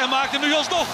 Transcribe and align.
en 0.00 0.08
maakt 0.08 0.32
hem 0.32 0.40
nu 0.40 0.54
alsnog. 0.54 0.86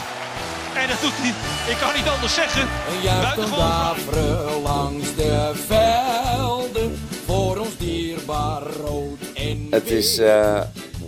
En 0.75 0.89
dat 0.89 1.01
doet 1.01 1.13
hij, 1.15 1.73
ik 1.73 1.79
kan 1.81 1.95
niet 1.95 2.09
anders 2.09 2.35
zeggen. 2.35 2.63
Een 2.63 3.03
Buitengewoon. 3.03 3.59
daveren 3.59 4.63
langs 4.63 5.15
de 5.15 5.53
velden 5.55 6.97
voor 7.25 7.59
ons 7.59 7.77
dierbaar 7.77 8.63
rood 8.63 9.19
en 9.35 9.67
Het 9.71 9.91
is 9.91 10.19
eh, 10.19 10.63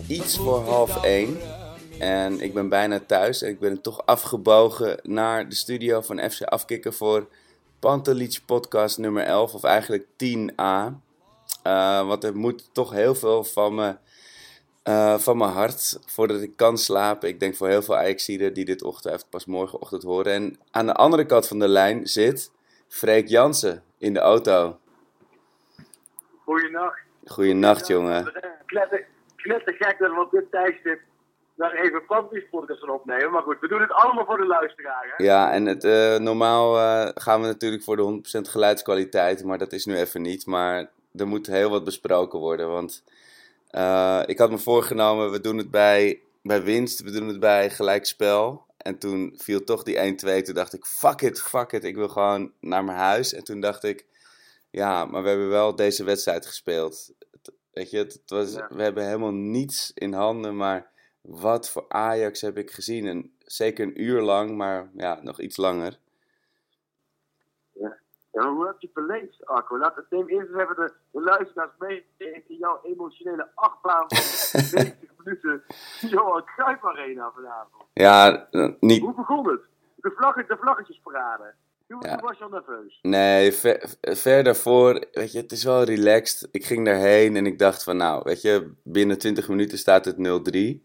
iets 0.07 0.37
voor 0.37 0.65
half 0.65 1.05
één. 1.05 1.39
En 1.99 2.41
ik 2.41 2.55
ben 2.55 2.69
bijna 2.69 3.01
thuis. 3.07 3.43
En 3.43 3.49
ik 3.49 3.61
ben 3.61 3.81
toch 3.81 4.07
afgebogen 4.07 5.01
naar 5.03 5.49
de 5.49 5.55
studio 5.55 6.01
van 6.01 6.31
FC 6.31 6.43
Afkikken 6.43 6.95
voor 6.95 7.29
Pantelich 7.79 8.45
podcast 8.45 8.99
nummer 8.99 9.25
11. 9.25 9.55
Of 9.55 9.65
eigenlijk 9.65 10.05
10a. 10.05 10.93
Eh, 11.63 12.07
want 12.07 12.25
er 12.25 12.37
moet 12.37 12.69
toch 12.73 12.93
heel 12.93 13.15
veel 13.15 13.45
van 13.45 13.75
me, 13.75 13.97
eh, 14.89 15.19
van 15.19 15.37
mijn 15.37 15.51
hart 15.51 15.99
voordat 16.07 16.43
ik 16.43 16.57
kan 16.57 16.79
slapen. 16.79 17.29
Ik 17.29 17.41
denk 17.41 17.57
voor 17.57 17.69
heel 17.69 17.83
veel 17.83 17.97
Ajaxiden 17.97 18.55
die 18.55 18.65
dit 18.65 18.83
ochtend 18.83 19.27
pas 19.31 19.47
morgenochtend 19.47 20.03
horen. 20.03 20.33
En 20.33 20.59
aan 20.71 20.87
de 20.87 20.95
andere 20.95 21.27
kant 21.27 21.49
van 21.49 21.59
de 21.59 21.69
lijn 21.69 22.07
zit 22.07 22.53
Freek 22.89 23.29
Jansen 23.29 23.83
in 23.99 24.15
de 24.15 24.21
auto. 24.21 24.79
Goeienacht. 26.45 27.01
Goeienacht 27.25 27.87
jongen. 27.87 28.33
Kletter, 28.67 29.07
gek 29.65 29.97
dat 29.99 30.11
we 30.11 30.21
op 30.21 30.31
dit 30.31 30.51
tijdstip 30.51 31.01
daar 31.55 31.73
even 31.73 32.05
podcast 32.51 32.81
gaan 32.81 32.91
opnemen. 32.91 33.31
Maar 33.31 33.43
goed, 33.43 33.61
we 33.61 33.69
doen 33.69 33.81
het 33.81 33.93
allemaal 33.93 34.25
voor 34.25 34.37
de 34.37 34.47
luisteraar. 34.47 35.15
Hè? 35.17 35.25
Ja, 35.25 35.53
en 35.53 35.67
het, 35.67 35.85
eh, 35.85 36.17
normaal 36.17 36.79
eh, 36.79 37.09
gaan 37.15 37.41
we 37.41 37.47
natuurlijk 37.47 37.83
voor 37.83 37.97
de 37.97 38.03
100% 38.03 38.49
geluidskwaliteit, 38.49 39.45
maar 39.45 39.59
dat 39.59 39.73
is 39.73 39.85
nu 39.85 39.97
even 39.97 40.23
niet. 40.23 40.47
Maar 40.47 40.91
er 41.15 41.27
moet 41.27 41.47
heel 41.47 41.71
wat 41.71 41.85
besproken 41.85 42.39
worden, 42.39 42.69
want 42.69 43.05
eh, 43.69 44.23
ik 44.27 44.39
had 44.39 44.51
me 44.51 44.59
voorgenomen, 44.59 45.31
we 45.31 45.41
doen 45.41 45.57
het 45.59 45.71
bij, 45.71 46.21
bij 46.43 46.63
winst, 46.63 47.01
we 47.01 47.11
doen 47.11 47.29
het 47.29 47.41
bij 47.41 47.71
gelijkspel. 47.71 48.67
En 48.77 48.99
toen 48.99 49.35
viel 49.37 49.65
toch 49.65 49.83
die 49.83 49.97
1-2, 50.41 50.43
toen 50.43 50.55
dacht 50.55 50.75
ik, 50.75 50.85
fuck 50.85 51.21
it, 51.21 51.41
fuck 51.41 51.73
it, 51.73 51.85
ik 51.85 51.95
wil 51.97 52.09
gewoon 52.09 52.53
naar 52.61 52.85
mijn 52.85 52.99
huis. 52.99 53.33
En 53.33 53.45
toen 53.45 53.61
dacht 53.61 53.85
ik, 53.85 54.07
ja, 54.71 55.05
maar 55.05 55.23
we 55.23 55.29
hebben 55.29 55.49
wel 55.49 55.75
deze 55.77 56.05
wedstrijd 56.05 56.47
gespeeld. 56.47 57.13
Weet 57.73 57.91
je, 57.91 57.99
het, 57.99 58.13
het 58.13 58.31
was, 58.31 58.53
Ja. 58.53 58.69
we 58.71 58.83
hebben 58.83 59.07
helemaal 59.07 59.33
niets 59.33 59.91
in 59.95 60.13
handen, 60.13 60.57
maar 60.57 60.91
wat 61.21 61.71
voor 61.71 61.85
Ajax 61.89 62.41
heb 62.41 62.59
ik 62.59 62.71
gezien. 62.71 63.07
En 63.07 63.33
zeker 63.39 63.87
een 63.87 64.03
uur 64.03 64.21
lang, 64.21 64.57
maar 64.57 64.91
ja, 64.97 65.21
nog 65.23 65.41
iets 65.41 65.57
langer. 65.57 65.99
Ja, 68.33 68.53
hoe 68.53 68.67
heb 68.67 68.75
je 68.79 68.91
het 68.93 69.07
beleefd, 69.07 69.47
Arco? 69.47 69.79
Laat 69.79 69.97
het 69.97 70.05
neem 70.11 70.29
eerst 70.29 70.49
even 70.55 70.75
de, 70.77 70.93
de 71.11 71.21
luisteraars 71.23 71.71
mee 71.79 72.05
in 72.17 72.43
jouw 72.47 72.81
emotionele 72.83 73.49
achtbaan 73.55 74.05
van 74.09 74.61
90 74.85 75.11
minuten. 75.25 75.63
Johan 76.01 76.45
Cruijff 76.45 76.85
Arena 76.85 77.33
vanavond. 77.35 77.85
Ja, 77.93 78.47
eh, 78.51 78.69
niet, 78.81 79.01
Hoe 79.03 79.15
begon 79.15 79.49
het? 79.51 79.61
De, 79.97 80.13
vlaggen, 80.17 80.45
de 80.49 80.57
vlaggetjesparade. 80.61 81.55
Toen, 81.89 81.99
Ja. 82.01 82.17
toen 82.17 82.27
was 82.29 82.39
je 82.39 82.45
al 82.45 82.51
nerveus. 82.51 82.99
nee, 83.03 83.53
ver, 83.53 83.95
ver 84.01 84.45
daarvoor, 84.45 85.05
weet 85.13 85.33
je, 85.33 85.39
het 85.41 85.53
is 85.53 85.65
wel 85.65 85.83
relaxed. 85.83 86.49
Ik 86.51 86.65
ging 86.65 86.85
daarheen 86.85 87.37
en 87.37 87.47
ik 87.47 87.59
dacht 87.59 87.83
van, 87.85 87.97
nou, 87.97 88.21
weet 88.25 88.43
je, 88.43 88.73
binnen 88.83 89.19
20 89.19 89.49
minuten 89.49 89.79
staat 89.79 90.05
het 90.05 90.17
0-3. 90.17 90.83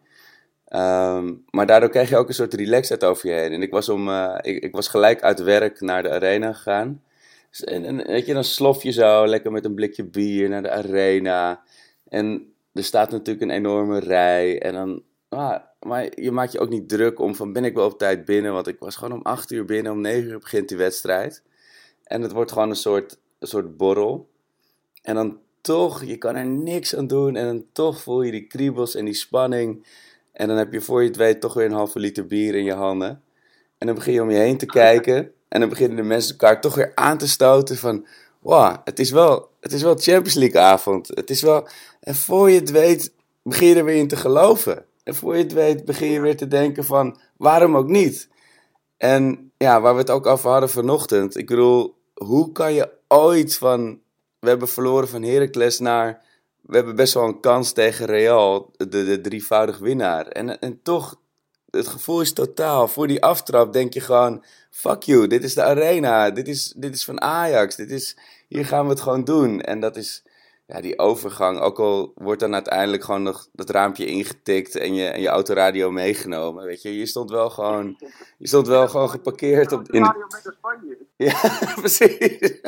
Ehm, 0.65 1.33
maar 1.49 1.65
daardoor 1.65 1.89
krijg 1.89 2.09
je 2.09 2.17
ook 2.17 2.27
een 2.27 2.33
soort 2.33 2.53
relaxedheid 2.53 3.11
over 3.11 3.29
je 3.29 3.35
heen. 3.35 3.51
En 3.51 3.61
ik 3.61 3.71
was, 3.71 3.89
om, 3.89 4.09
eh, 4.09 4.37
ik, 4.41 4.63
ik 4.63 4.75
was 4.75 4.87
gelijk 4.87 5.21
uit 5.21 5.39
werk 5.43 5.81
naar 5.81 6.03
de 6.03 6.09
arena 6.11 6.53
gegaan. 6.53 7.03
Dus- 7.53 7.63
En, 7.63 7.85
en 7.85 8.07
weet 8.07 8.25
je, 8.25 8.33
dan 8.33 8.43
slof 8.43 8.83
je 8.83 8.91
zo 8.91 9.27
lekker 9.27 9.51
met 9.51 9.65
een 9.65 9.75
blikje 9.75 10.03
bier 10.03 10.49
naar 10.49 10.61
de 10.61 10.71
arena. 10.71 11.63
En 12.09 12.53
er 12.73 12.83
staat 12.83 13.11
natuurlijk 13.11 13.41
een 13.41 13.57
enorme 13.57 13.99
rij. 13.99 14.61
En 14.61 14.73
dan, 14.73 15.03
ah, 15.29 15.61
maar 15.79 16.21
je 16.21 16.31
maakt 16.31 16.51
je 16.51 16.59
ook 16.59 16.69
niet 16.69 16.89
druk 16.89 17.19
om 17.19 17.35
van 17.35 17.53
ben 17.53 17.65
ik 17.65 17.73
wel 17.73 17.85
op 17.85 17.97
tijd 17.97 18.25
binnen. 18.25 18.53
Want 18.53 18.67
ik 18.67 18.79
was 18.79 18.95
gewoon 18.95 19.17
om 19.17 19.21
8 19.21 19.51
uur 19.51 19.65
binnen, 19.65 19.91
om 19.91 20.01
9 20.01 20.29
uur 20.29 20.39
begint 20.39 20.67
die 20.67 20.77
wedstrijd. 20.77 21.43
En 22.03 22.21
het 22.21 22.31
wordt 22.31 22.51
gewoon 22.51 22.69
een 22.69 22.75
soort, 22.75 23.17
een 23.39 23.47
soort 23.47 23.77
borrel. 23.77 24.29
En 25.01 25.15
dan 25.15 25.39
toch, 25.61 26.03
je 26.03 26.17
kan 26.17 26.35
er 26.35 26.45
niks 26.45 26.95
aan 26.95 27.07
doen. 27.07 27.35
En 27.35 27.45
dan 27.45 27.65
toch 27.71 28.01
voel 28.01 28.21
je 28.21 28.31
die 28.31 28.47
kriebels 28.47 28.95
en 28.95 29.05
die 29.05 29.13
spanning. 29.13 29.85
En 30.31 30.47
dan 30.47 30.57
heb 30.57 30.73
je 30.73 30.81
voor 30.81 31.01
je 31.01 31.07
het 31.07 31.17
weet 31.17 31.41
toch 31.41 31.53
weer 31.53 31.65
een 31.65 31.71
halve 31.71 31.99
liter 31.99 32.25
bier 32.25 32.55
in 32.55 32.63
je 32.63 32.73
handen. 32.73 33.21
En 33.77 33.87
dan 33.87 33.95
begin 33.95 34.13
je 34.13 34.21
om 34.21 34.31
je 34.31 34.37
heen 34.37 34.57
te 34.57 34.65
kijken. 34.81 35.31
En 35.53 35.59
dan 35.59 35.69
beginnen 35.69 35.97
de 35.97 36.03
mensen 36.03 36.31
elkaar 36.31 36.61
toch 36.61 36.75
weer 36.75 36.91
aan 36.95 37.17
te 37.17 37.27
stoten 37.27 37.77
van... 37.77 38.05
Wow, 38.39 38.75
het 38.83 38.99
is 38.99 39.11
wel, 39.11 39.49
het 39.59 39.73
is 39.73 39.81
wel 39.81 39.95
Champions 39.95 40.33
League 40.33 40.61
avond. 40.61 41.07
Het 41.07 41.29
is 41.29 41.41
wel... 41.41 41.67
En 41.99 42.15
voor 42.15 42.49
je 42.49 42.59
het 42.59 42.71
weet, 42.71 43.13
begin 43.43 43.67
je 43.67 43.75
er 43.75 43.85
weer 43.85 43.95
in 43.95 44.07
te 44.07 44.15
geloven. 44.15 44.85
En 45.03 45.15
voor 45.15 45.35
je 45.35 45.43
het 45.43 45.53
weet, 45.53 45.85
begin 45.85 46.11
je 46.11 46.19
weer 46.21 46.37
te 46.37 46.47
denken 46.47 46.83
van... 46.83 47.19
Waarom 47.37 47.77
ook 47.77 47.87
niet? 47.87 48.29
En 48.97 49.51
ja, 49.57 49.81
waar 49.81 49.93
we 49.93 49.99
het 49.99 50.09
ook 50.09 50.25
over 50.25 50.49
hadden 50.49 50.69
vanochtend. 50.69 51.37
Ik 51.37 51.47
bedoel, 51.47 51.95
hoe 52.13 52.51
kan 52.51 52.73
je 52.73 52.89
ooit 53.07 53.55
van... 53.55 53.99
We 54.39 54.49
hebben 54.49 54.67
verloren 54.67 55.07
van 55.07 55.23
Heracles 55.23 55.79
naar... 55.79 56.21
We 56.61 56.75
hebben 56.75 56.95
best 56.95 57.13
wel 57.13 57.23
een 57.23 57.39
kans 57.39 57.71
tegen 57.71 58.05
Real, 58.05 58.71
de, 58.77 58.87
de 58.87 59.21
drievoudig 59.21 59.77
winnaar. 59.77 60.27
En, 60.27 60.59
en 60.59 60.79
toch, 60.83 61.19
het 61.69 61.87
gevoel 61.87 62.21
is 62.21 62.33
totaal. 62.33 62.87
Voor 62.87 63.07
die 63.07 63.23
aftrap 63.23 63.73
denk 63.73 63.93
je 63.93 64.01
gewoon... 64.01 64.43
Fuck 64.73 65.03
you, 65.03 65.27
dit 65.27 65.43
is 65.43 65.53
de 65.53 65.63
arena. 65.63 66.31
Dit 66.31 66.47
is, 66.47 66.73
dit 66.77 66.93
is 66.95 67.05
van 67.05 67.21
Ajax. 67.21 67.75
Dit 67.75 67.91
is, 67.91 68.17
hier 68.47 68.65
gaan 68.65 68.83
we 68.83 68.89
het 68.89 69.01
gewoon 69.01 69.23
doen. 69.23 69.61
En 69.61 69.79
dat 69.79 69.95
is 69.95 70.23
ja, 70.65 70.81
die 70.81 70.99
overgang. 70.99 71.59
Ook 71.59 71.79
al 71.79 72.11
wordt 72.15 72.39
dan 72.39 72.53
uiteindelijk 72.53 73.03
gewoon 73.03 73.23
nog 73.23 73.47
dat 73.51 73.69
raampje 73.69 74.05
ingetikt 74.05 74.75
en 74.75 74.93
je, 74.93 75.07
en 75.07 75.21
je 75.21 75.27
autoradio 75.27 75.91
meegenomen. 75.91 76.65
Weet 76.65 76.81
je, 76.81 76.97
je 76.97 77.05
stond 77.05 77.31
wel 77.31 77.49
gewoon, 77.49 77.95
je 78.37 78.47
stond 78.47 78.67
wel 78.67 78.87
gewoon 78.87 79.09
geparkeerd 79.09 79.71
op, 79.71 79.87
in, 79.91 80.03
Radio 80.03 80.25
met 80.29 80.53
Spanje. 80.57 80.97
ja, 81.17 81.39
precies. 81.81 82.61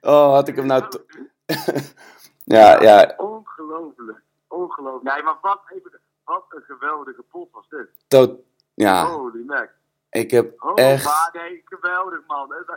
Oh, 0.00 0.32
had 0.32 0.48
ik 0.48 0.56
hem 0.56 0.66
nou... 0.66 0.88
to- 0.88 1.04
ja, 2.56 2.82
ja, 2.82 3.14
Ongelooflijk. 3.16 4.22
Ongelooflijk. 4.48 5.14
Nee, 5.14 5.22
maar 5.22 5.38
wat, 5.42 5.60
even, 5.74 6.00
wat 6.24 6.44
een 6.48 6.62
geweldige 6.62 7.22
pot 7.22 7.48
was 7.52 7.68
dit. 7.68 7.88
tot, 8.08 8.40
ja, 8.74 9.06
Holy 9.10 9.42
mac. 9.46 9.80
Ik 10.12 10.30
heb 10.30 10.62
Oh, 10.62 10.72
echt... 10.74 11.04
maar 11.04 11.30
nee, 11.42 11.62
geweldig 11.64 12.26
man. 12.26 12.54
Eh, 12.54 12.74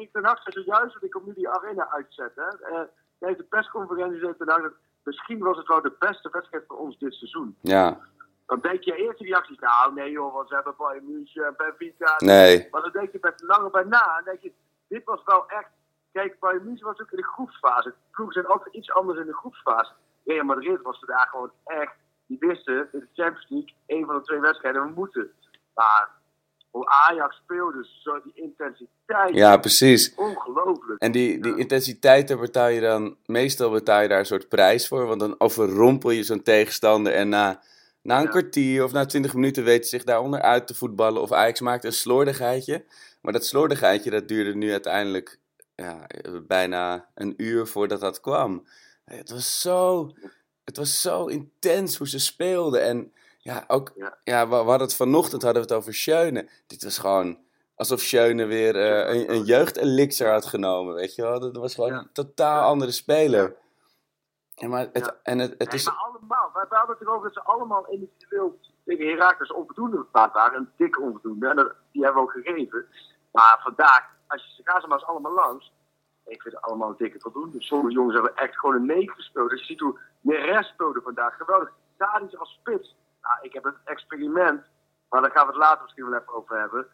Ik 0.00 0.12
ten 0.12 0.22
nacht 0.22 0.42
zei 0.42 0.64
zojuist 0.64 0.94
dat 0.94 1.02
ik 1.02 1.16
om 1.16 1.22
nu 1.26 1.32
die 1.34 1.48
arena 1.48 1.90
uitzet. 1.90 2.32
Hè. 2.34 2.48
Eh, 2.48 2.80
tijdens 3.18 3.40
de 3.40 3.46
persconferentie 3.48 4.18
zei 4.20 4.36
ten 4.36 4.72
misschien 5.02 5.38
was 5.38 5.56
het 5.56 5.66
wel 5.66 5.82
de 5.82 5.96
beste 5.98 6.28
wedstrijd 6.32 6.64
voor 6.68 6.78
ons 6.78 6.98
dit 6.98 7.14
seizoen. 7.14 7.56
Ja, 7.60 8.00
Dan 8.46 8.60
denk 8.60 8.82
je 8.82 8.96
eerst 8.96 9.20
in 9.20 9.26
reacties, 9.26 9.58
nou 9.58 9.94
nee 9.94 10.10
joh, 10.10 10.34
want 10.34 10.48
ze 10.48 10.54
hebben 10.54 10.74
Bayern 10.76 11.06
München 11.12 11.44
en 11.46 11.54
Benfica. 11.56 12.14
nee, 12.18 12.68
Maar 12.70 12.82
dan 12.82 12.90
denk 12.92 13.12
je 13.12 13.18
met 13.20 13.42
langer 13.42 13.70
bij 13.70 13.84
na, 13.84 14.16
en 14.18 14.24
denk 14.24 14.40
je, 14.40 14.52
dit 14.88 15.04
was 15.04 15.24
wel 15.24 15.48
echt... 15.48 15.68
Kijk, 16.12 16.38
Bayern 16.38 16.64
München 16.64 16.86
was 16.86 17.00
ook 17.00 17.10
in 17.10 17.16
de 17.16 17.24
groepsfase. 17.24 17.94
Ploegen 18.10 18.34
zijn 18.34 18.46
altijd 18.46 18.74
iets 18.74 18.92
anders 18.92 19.18
in 19.18 19.26
de 19.26 19.34
groepsfase. 19.34 19.92
Real 20.24 20.44
Madrid 20.44 20.82
was 20.82 20.98
vandaag 20.98 21.30
gewoon 21.30 21.52
echt, 21.64 21.92
die 22.26 22.36
wisten 22.40 22.88
in 22.92 22.98
de 23.00 23.08
Champions 23.22 23.48
League, 23.48 23.74
één 23.86 24.06
van 24.06 24.14
de 24.16 24.22
twee 24.22 24.40
wedstrijden, 24.40 24.82
we 24.84 24.90
moeten. 24.94 25.32
Maar 25.74 26.08
hoe 26.72 26.86
Ajax 26.86 27.36
speelde, 27.36 27.86
zo 28.02 28.20
die 28.22 28.32
intensiteit, 28.34 29.34
ja, 29.34 29.56
precies. 29.56 30.14
ongelooflijk. 30.14 31.00
En 31.00 31.12
die, 31.12 31.40
die 31.42 31.56
intensiteit, 31.56 32.28
daar 32.28 32.38
betaal 32.38 32.68
je 32.68 32.80
dan, 32.80 33.16
meestal 33.26 33.70
betaal 33.70 34.02
je 34.02 34.08
daar 34.08 34.18
een 34.18 34.26
soort 34.26 34.48
prijs 34.48 34.88
voor. 34.88 35.06
Want 35.06 35.20
dan 35.20 35.34
overrompel 35.38 36.10
je 36.10 36.22
zo'n 36.22 36.42
tegenstander 36.42 37.12
en 37.12 37.28
na 37.28 37.62
Na 38.02 38.16
een 38.16 38.22
Ja. 38.22 38.28
kwartier 38.30 38.84
of 38.84 38.92
na 38.92 39.06
20 39.06 39.34
minuten 39.34 39.64
weten 39.64 39.84
ze 39.84 39.96
zich 39.96 40.04
daaronder 40.04 40.40
uit 40.40 40.66
te 40.66 40.74
voetballen. 40.74 41.22
Of 41.22 41.32
Ajax 41.32 41.60
maakt 41.60 41.84
een 41.84 41.92
slordigheidje. 41.92 42.84
Maar 43.20 43.32
dat 43.32 43.46
slordigheidje 43.46 44.10
dat 44.10 44.28
duurde 44.28 44.54
nu 44.54 44.70
uiteindelijk 44.70 45.38
ja, 45.74 46.06
bijna 46.46 47.08
een 47.14 47.34
uur 47.36 47.66
voordat 47.66 48.00
dat 48.00 48.20
kwam. 48.20 48.66
Het 49.04 49.30
was 49.30 49.60
zo, 49.60 50.10
het 50.64 50.76
was 50.76 51.00
zo 51.00 51.26
intens 51.26 51.96
hoe 51.96 52.08
ze 52.08 52.18
speelden. 52.18 52.82
En 52.82 53.12
ja, 53.42 53.64
ook, 53.66 53.92
Ja. 53.94 54.18
ja. 54.24 54.44
we, 54.48 54.50
we 54.50 54.56
hadden 54.56 54.80
het 54.86 54.96
vanochtend 54.96 55.42
hadden 55.42 55.62
we 55.62 55.68
het 55.68 55.76
over 55.78 55.94
Schöne. 55.94 56.48
Dit 56.66 56.84
was 56.84 56.98
gewoon 56.98 57.38
alsof 57.74 58.00
Schöne 58.00 58.44
weer 58.46 58.76
eh, 58.76 59.14
een, 59.14 59.30
een 59.34 59.42
jeugdelixer 59.44 60.30
had 60.30 60.44
genomen, 60.46 60.94
weet 60.94 61.14
je 61.14 61.22
wel. 61.22 61.40
Dat 61.40 61.56
was 61.56 61.74
gewoon 61.74 61.90
Ja. 61.92 61.98
een 61.98 62.12
totaal 62.12 62.62
andere 62.68 62.90
speler. 62.92 63.56
En, 64.54 64.70
maar 64.70 64.88
het, 64.92 65.04
Ja. 65.06 65.16
en 65.22 65.38
het, 65.38 65.50
het 65.50 65.68
Nee, 65.68 65.78
is... 65.78 65.84
maar 65.84 65.94
allemaal. 65.94 66.50
Wij 66.52 66.64
hadden 66.68 66.96
het 66.98 67.06
erover 67.06 67.22
dat 67.32 67.32
ze 67.32 67.50
allemaal 67.50 67.86
individueel 67.88 68.58
tegen 68.84 69.06
Herakles 69.06 69.52
onvoldoende 69.52 70.06
waren. 70.12 70.58
Een 70.58 70.68
dikke 70.76 71.00
onvoldoende. 71.00 71.48
En 71.48 71.56
dat, 71.56 71.74
die 71.92 72.04
hebben 72.04 72.22
we 72.22 72.28
ook 72.28 72.34
gegeven. 72.44 72.86
Maar 73.32 73.60
vandaag, 73.62 74.10
als 74.26 74.42
je, 74.46 74.54
ze 74.54 74.70
gaan 74.70 74.80
ze 74.80 74.86
maar 74.86 74.98
eens 74.98 75.06
allemaal 75.06 75.32
langs. 75.32 75.72
Ik 76.24 76.42
vind 76.42 76.54
het 76.54 76.64
allemaal 76.64 76.96
dikke 76.96 77.20
voldoende. 77.20 77.62
Sommige 77.62 77.92
jongens 77.94 78.14
hebben 78.14 78.36
echt 78.36 78.58
gewoon 78.58 78.74
een 78.74 78.86
9 78.86 79.14
gespeeld. 79.14 79.50
Als 79.50 79.60
je 79.60 79.66
ziet 79.66 79.80
hoe 79.80 79.98
Neres 80.20 80.68
speelde 80.68 81.00
vandaag. 81.00 81.36
Geweldig. 81.36 81.72
Tadic 81.96 82.34
als 82.34 82.52
spits. 82.60 82.96
Nou, 83.22 83.38
ik 83.42 83.52
heb 83.52 83.64
een 83.64 83.76
experiment. 83.84 84.62
Maar 85.08 85.20
daar 85.22 85.30
gaan 85.30 85.46
we 85.46 85.52
het 85.52 85.60
later 85.62 85.82
misschien 85.82 86.10
wel 86.10 86.20
even 86.20 86.34
over 86.34 86.58
hebben. 86.58 86.86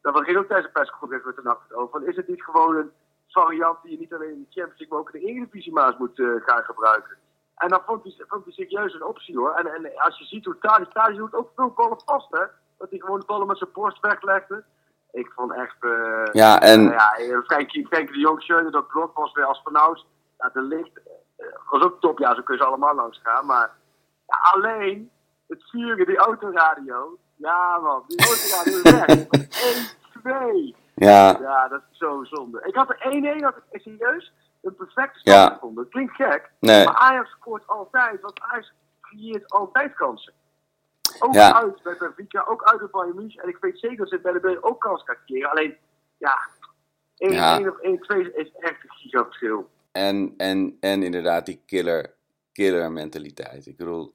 Dat 0.00 0.24
ging 0.24 0.38
ook 0.38 0.46
tijdens 0.46 0.66
de 0.66 0.72
persconferentie 0.72 1.26
met 1.26 1.36
de 1.36 1.42
nacht 1.42 1.74
over. 1.74 1.90
Van, 1.90 2.08
is 2.08 2.16
het 2.16 2.28
niet 2.28 2.42
gewoon 2.44 2.76
een 2.76 2.92
variant 3.28 3.82
die 3.82 3.90
je 3.92 3.98
niet 3.98 4.14
alleen 4.14 4.30
in 4.32 4.46
de 4.48 4.60
Champions 4.60 4.78
League, 4.78 4.88
maar 4.88 4.98
ook 4.98 5.10
in 5.10 5.20
de 5.20 5.26
Eredivisie 5.26 5.72
maar 5.72 5.86
eens 5.86 5.98
moet 5.98 6.18
eh, 6.18 6.26
gaan 6.46 6.64
gebruiken? 6.64 7.16
En 7.56 7.68
dan 7.68 7.82
vond 7.86 8.02
hij, 8.02 8.24
vond 8.28 8.44
hij 8.44 8.52
serieus 8.52 8.94
een 8.94 9.02
optie 9.04 9.36
hoor. 9.38 9.52
En, 9.54 9.66
en 9.66 9.96
als 9.96 10.18
je 10.18 10.24
ziet 10.24 10.44
hoe 10.44 10.58
Tadic, 10.58 10.92
Tadic 10.92 11.16
doet 11.16 11.34
ook 11.34 11.50
veel 11.54 11.70
ballen 11.70 12.00
vast 12.04 12.30
hè. 12.30 12.44
Dat 12.78 12.90
hij 12.90 12.98
gewoon 12.98 13.20
de 13.20 13.26
ballen 13.26 13.46
met 13.46 13.58
zijn 13.58 13.72
borst 13.72 14.00
weglegde. 14.00 14.64
Ik 15.12 15.32
vond 15.34 15.52
echt... 15.52 15.76
eh, 15.80 16.24
Ja, 16.32 16.60
en... 16.60 16.84
nou 16.84 16.94
ja, 17.22 17.42
Frenkie, 17.42 17.86
Frenkie 17.86 18.14
de 18.14 18.20
Jong, 18.20 18.42
Schöne, 18.42 18.70
dat 18.70 18.86
blok 18.88 19.16
was 19.16 19.32
weer 19.32 19.44
als 19.44 19.60
vanouds. 19.64 20.06
Ja, 20.38 20.48
de 20.48 20.60
licht 20.62 21.00
was 21.70 21.82
ook 21.82 22.00
top. 22.00 22.18
Ja, 22.18 22.34
zo 22.34 22.42
kun 22.42 22.54
je 22.54 22.60
ze 22.60 22.66
allemaal 22.66 22.94
langs 22.94 23.20
gaan. 23.22 23.46
Maar 23.46 23.70
ja, 24.26 24.36
alleen 24.52 25.10
het 25.48 25.62
vuren, 25.70 26.06
die 26.06 26.16
autoradio. 26.16 27.18
Ja 27.36 27.78
man, 27.78 28.04
die 28.06 28.26
autoradio 28.26 28.76
is 28.82 28.90
weg. 28.90 29.26
1-2. 30.74 30.76
Ja, 30.94 31.38
Ja, 31.40 31.68
dat 31.68 31.82
is 31.92 31.98
zo 31.98 32.24
zonde. 32.24 32.62
Ik 32.64 32.74
had 32.74 32.88
er 32.90 33.36
1-1, 33.40 33.42
had 33.42 33.54
ik 33.70 33.80
serieus 33.80 34.32
een 34.62 34.74
perfecte 34.74 35.18
Ja. 35.22 35.32
stand 35.32 35.52
gevonden. 35.52 35.82
Dat 35.82 35.92
klinkt 35.92 36.14
gek, 36.14 36.50
nee. 36.60 36.84
maar 36.84 36.94
Ajax 36.94 37.30
scoort 37.30 37.66
altijd, 37.66 38.20
want 38.20 38.40
Ajax 38.40 38.72
creëert 39.00 39.50
altijd 39.52 39.94
kansen. 39.94 40.32
Ook 41.18 41.34
Ja. 41.34 41.54
uit 41.62 41.82
bij 41.82 41.96
Benfica, 41.98 42.44
ook 42.48 42.62
uit 42.64 42.78
bij 42.78 42.88
Bayern 42.90 43.14
München. 43.16 43.42
En 43.42 43.48
ik 43.48 43.56
weet 43.60 43.78
zeker 43.78 43.96
dat 43.96 44.08
ze 44.08 44.18
bij 44.18 44.32
de 44.32 44.38
B 44.40 44.58
ook 44.64 44.80
kans 44.80 45.02
gaan 45.04 45.16
creëren. 45.26 45.50
Alleen, 45.50 45.76
ja, 46.16 46.38
1-1 47.16 47.32
Ja. 47.34 47.58
of 47.70 47.78
1-2 47.80 48.32
is 48.34 48.52
echt 48.58 48.82
een 48.84 48.90
gigaverschil. 48.96 49.70
En, 49.92 50.34
en, 50.36 50.76
en 50.80 51.02
inderdaad 51.02 51.46
die 51.46 51.62
killer, 51.66 52.14
killer 52.52 52.92
mentaliteit. 52.92 53.66
Ik 53.66 53.76
bedoel, 53.76 54.14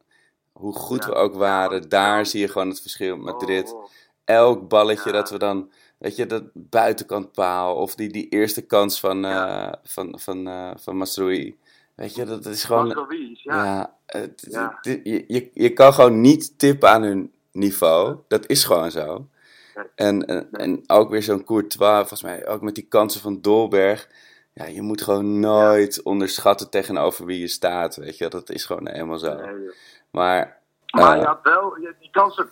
hoe 0.52 0.74
goed 0.74 1.04
Ja. 1.04 1.10
we 1.10 1.16
ook 1.16 1.36
waren, 1.36 1.90
daar 1.90 2.26
zie 2.26 2.40
je 2.40 2.48
gewoon 2.48 2.70
het 2.70 2.82
verschil 2.82 3.16
met 3.16 3.26
Madrid. 3.26 3.74
Oh, 3.74 3.84
oh. 3.84 3.90
Elk 4.26 4.68
balletje 4.70 5.12
dat 5.12 5.30
we 5.30 5.38
dan, 5.38 5.72
weet 5.98 6.16
je, 6.16 6.26
dat 6.26 6.44
buitenkant 6.54 7.32
paal 7.32 7.76
of 7.76 7.96
die, 7.96 8.10
die 8.12 8.30
eerste 8.30 8.62
kans 8.62 9.00
van, 9.00 9.26
eh 9.26 9.32
Ja. 9.32 9.80
van, 9.84 10.20
van, 10.20 10.48
eh, 10.48 10.72
van 10.76 10.98
Masroei. 10.98 11.58
Weet 11.96 12.16
je, 12.16 12.26
dat 12.26 12.46
is 12.46 12.64
gewoon... 12.64 13.08
Ja, 13.44 13.64
ja. 13.66 13.98
het, 14.06 14.46
Ja. 14.50 14.78
het- 14.82 15.00
je, 15.04 15.24
je, 15.28 15.50
je 15.54 15.74
kan 15.74 15.94
gewoon 15.94 16.22
niet 16.22 16.60
tippen 16.60 16.90
aan 16.90 17.02
hun 17.04 17.32
niveau. 17.52 18.18
Dat 18.28 18.48
is 18.48 18.64
gewoon 18.64 18.92
zo. 18.92 19.28
Nee. 19.76 19.86
En, 19.96 20.26
en, 20.26 20.48
en 20.52 20.84
ook 20.88 21.10
weer 21.10 21.24
zo'n 21.24 21.44
Courtois, 21.44 21.98
volgens 21.98 22.22
mij 22.24 22.48
ook 22.48 22.62
met 22.62 22.76
die 22.76 22.88
kansen 22.88 23.22
van 23.22 23.42
Dolberg. 23.42 24.10
Ja, 24.54 24.66
je 24.66 24.82
moet 24.82 25.02
gewoon 25.02 25.40
nooit 25.40 26.02
onderschatten 26.04 26.70
tegenover 26.70 27.26
wie 27.26 27.40
je 27.40 27.48
staat, 27.48 27.96
weet 27.96 28.18
je. 28.18 28.28
Dat 28.28 28.50
is 28.50 28.66
gewoon 28.66 28.88
helemaal 28.90 29.18
zo. 29.20 29.34
Nee. 29.36 29.72
Maar, 30.12 30.58
Maar 30.92 31.14
eh, 31.16 31.20
je 31.22 31.26
had 31.28 31.40
wel, 31.44 31.74
die 32.00 32.10
kansen, 32.12 32.50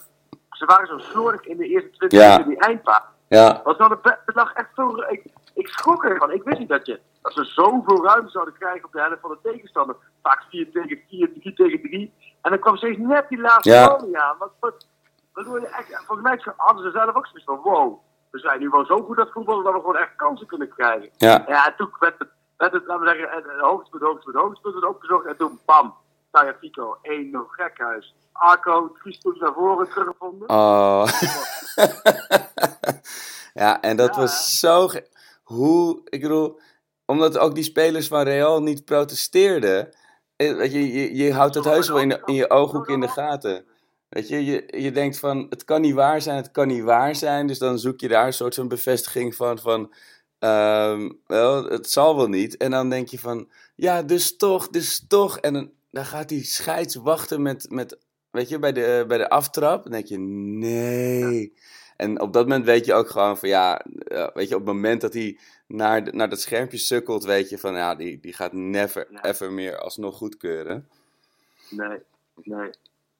ze 0.51 0.65
waren 0.65 0.87
zo 0.87 0.97
slordig 0.97 1.41
in 1.45 1.57
de 1.57 1.67
eerste 1.67 1.89
20 1.97 2.19
Ja. 2.19 2.27
minuten, 2.29 2.49
die 2.49 2.59
eindpaas. 2.59 3.03
ja, 3.27 3.61
Want 3.63 3.77
dan 3.77 3.99
het 4.01 4.35
lag 4.35 4.53
echt 4.53 4.69
veel. 4.73 5.11
Ik, 5.11 5.23
ik 5.53 5.67
schrok 5.67 6.03
ervan. 6.05 6.31
Ik 6.31 6.43
wist 6.43 6.59
niet 6.59 6.69
dat, 6.69 6.85
je, 6.85 6.99
dat 7.21 7.33
ze 7.33 7.43
zoveel 7.45 8.03
ruimte 8.05 8.29
zouden 8.31 8.53
krijgen 8.53 8.85
op 8.85 8.91
de 8.91 8.99
helft 9.01 9.21
van 9.21 9.29
de 9.41 9.49
tegenstander. 9.51 9.95
Vaak 10.21 10.43
4 10.49 10.71
tegen 10.71 10.99
4, 11.09 11.31
3 11.39 11.53
tegen 11.53 11.81
3. 11.81 12.13
En 12.41 12.49
dan 12.51 12.59
kwam 12.59 12.77
steeds 12.77 12.97
net 12.97 13.29
die 13.29 13.39
laatste 13.41 13.69
Ja. 13.69 13.87
bal 13.87 14.05
niet 14.07 14.15
aan. 14.15 14.35
Wat, 14.39 14.51
wat, 14.59 14.85
waardoor 15.33 15.59
je 15.59 15.67
echt, 15.67 15.95
volgens 16.05 16.21
mij 16.27 16.53
hadden 16.57 16.83
ze 16.83 16.91
zelf 16.91 17.15
ook 17.15 17.25
zoiets 17.27 17.45
van: 17.45 17.59
wow, 17.63 17.99
we 18.31 18.39
zijn 18.39 18.59
nu 18.59 18.69
wel 18.69 18.85
zo 18.85 19.01
goed 19.01 19.17
dat 19.17 19.31
voetballen 19.31 19.63
dat 19.63 19.73
we 19.73 19.79
gewoon 19.79 19.97
echt 19.97 20.15
kansen 20.15 20.47
kunnen 20.47 20.69
krijgen. 20.69 21.09
ja, 21.17 21.43
Ja, 21.47 21.65
en 21.67 21.73
toen 21.77 21.89
werd 21.99 22.19
het, 22.19 22.29
werd 22.57 22.73
het 22.73 22.85
laten 22.85 23.03
we 23.05 23.09
zeggen, 23.09 23.59
hoogtepunt, 23.59 24.03
hoogtepunt, 24.03 24.35
hoogtepunt 24.43 24.73
werd 24.73 24.85
opgezocht. 24.93 25.25
En 25.25 25.37
toen, 25.37 25.59
bam, 25.65 25.95
Taya 26.31 26.55
Fico, 26.59 26.97
1-0, 27.03 27.47
gekhuis. 27.47 28.15
Arco, 28.31 28.91
drie 28.91 29.19
naar 29.39 29.53
voren 29.53 29.89
teruggevonden. 29.89 30.49
oh. 30.49 31.07
ja, 33.53 33.81
en 33.81 33.97
dat 33.97 34.15
Ja, 34.15 34.21
was 34.21 34.59
zo... 34.59 34.87
ge- 34.87 35.07
Hoe, 35.43 36.01
ik 36.05 36.21
bedoel, 36.21 36.59
omdat 37.05 37.37
ook 37.37 37.55
die 37.55 37.63
spelers 37.63 38.07
van 38.07 38.21
Real 38.23 38.61
niet 38.61 38.85
protesteerden... 38.85 39.89
eh, 40.35 40.55
Weet 40.55 40.71
je, 40.71 40.93
je, 40.93 41.15
je 41.15 41.33
houdt 41.33 41.55
het 41.55 41.65
heus 41.65 41.87
wel 41.87 41.99
in, 41.99 42.09
de- 42.09 42.21
in 42.25 42.33
je 42.33 42.49
ooghoek 42.49 42.87
in 42.87 42.99
de 42.99 43.07
gaten. 43.07 43.65
Weet 44.09 44.27
je, 44.27 44.45
je, 44.45 44.81
je 44.81 44.91
denkt 44.91 45.19
van, 45.19 45.45
het 45.49 45.63
kan 45.63 45.81
niet 45.81 45.93
waar 45.93 46.21
zijn, 46.21 46.35
het 46.35 46.51
kan 46.51 46.67
niet 46.67 46.83
waar 46.83 47.15
zijn. 47.15 47.47
Dus 47.47 47.57
dan 47.59 47.79
zoek 47.79 47.99
je 47.99 48.07
daar 48.07 48.25
een 48.25 48.33
soort 48.33 48.55
van 48.55 48.67
bevestiging 48.67 49.35
van, 49.35 49.59
van 49.59 49.93
ehm, 50.39 51.09
wel, 51.25 51.63
het 51.63 51.89
zal 51.89 52.15
wel 52.15 52.27
niet. 52.27 52.57
En 52.57 52.71
dan 52.71 52.89
denk 52.89 53.07
je 53.07 53.19
van, 53.19 53.49
ja, 53.75 54.01
dus 54.03 54.37
toch, 54.37 54.67
dus 54.69 55.05
toch. 55.07 55.37
En 55.37 55.53
dan, 55.53 55.71
dan 55.91 56.05
gaat 56.05 56.29
die 56.29 56.43
scheids 56.43 56.95
wachten 56.95 57.41
met, 57.41 57.69
met 57.69 57.97
weet 58.31 58.49
je, 58.49 58.59
bij 58.59 58.71
de, 58.73 59.05
bij 59.07 59.17
de 59.17 59.29
aftrap. 59.29 59.83
Dan 59.83 59.91
denk 59.91 60.05
je, 60.05 60.17
nee. 60.17 61.53
En 61.95 62.21
op 62.21 62.33
dat 62.33 62.43
moment 62.47 62.65
weet 62.65 62.85
je 62.85 62.93
ook 62.93 63.09
gewoon 63.09 63.37
van, 63.37 63.49
ja, 63.49 63.79
eh, 63.79 64.27
weet 64.33 64.47
je, 64.49 64.55
op 64.55 64.65
het 64.65 64.73
moment 64.75 65.01
dat 65.01 65.13
hij 65.13 65.39
naar, 65.67 66.03
de- 66.03 66.11
naar 66.11 66.29
dat 66.29 66.39
schermpje 66.41 66.77
sukkelt, 66.77 67.23
weet 67.23 67.49
je 67.49 67.57
van, 67.57 67.73
ja, 67.75 67.95
die, 67.95 68.19
die 68.19 68.33
gaat 68.33 68.53
never, 68.53 69.07
ever 69.21 69.51
meer 69.51 69.77
alsnog 69.77 70.17
goedkeuren. 70.17 70.89
Nee, 71.69 71.99
nee. 72.35 72.69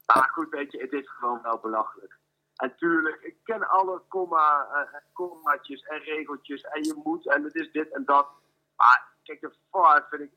Maar 0.06 0.30
goed, 0.34 0.50
weet 0.50 0.72
je, 0.72 0.78
het 0.82 0.92
is 0.94 1.10
gewoon 1.10 1.42
wel 1.42 1.58
belachelijk. 1.60 2.18
En 2.56 2.74
tuurlijk, 2.78 3.22
ik 3.22 3.36
ken 3.44 3.70
alle 3.70 4.02
komma, 4.08 4.68
eh, 4.74 5.00
kommaatjes 5.14 5.82
en 5.82 6.00
regeltjes 6.00 6.62
en 6.62 6.84
je 6.84 7.02
moet 7.04 7.28
en 7.28 7.44
het 7.44 7.56
is 7.56 7.72
dit 7.72 7.94
en 7.94 8.06
dat. 8.06 8.28
Maar 8.76 9.08
kijk, 9.24 9.42
de 9.42 9.52
VAR 9.72 10.08
vind 10.10 10.22
ik 10.22 10.32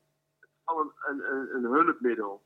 wel 0.65 0.93
een, 1.09 1.23
een, 1.55 1.65
hulpmiddel. 1.65 2.43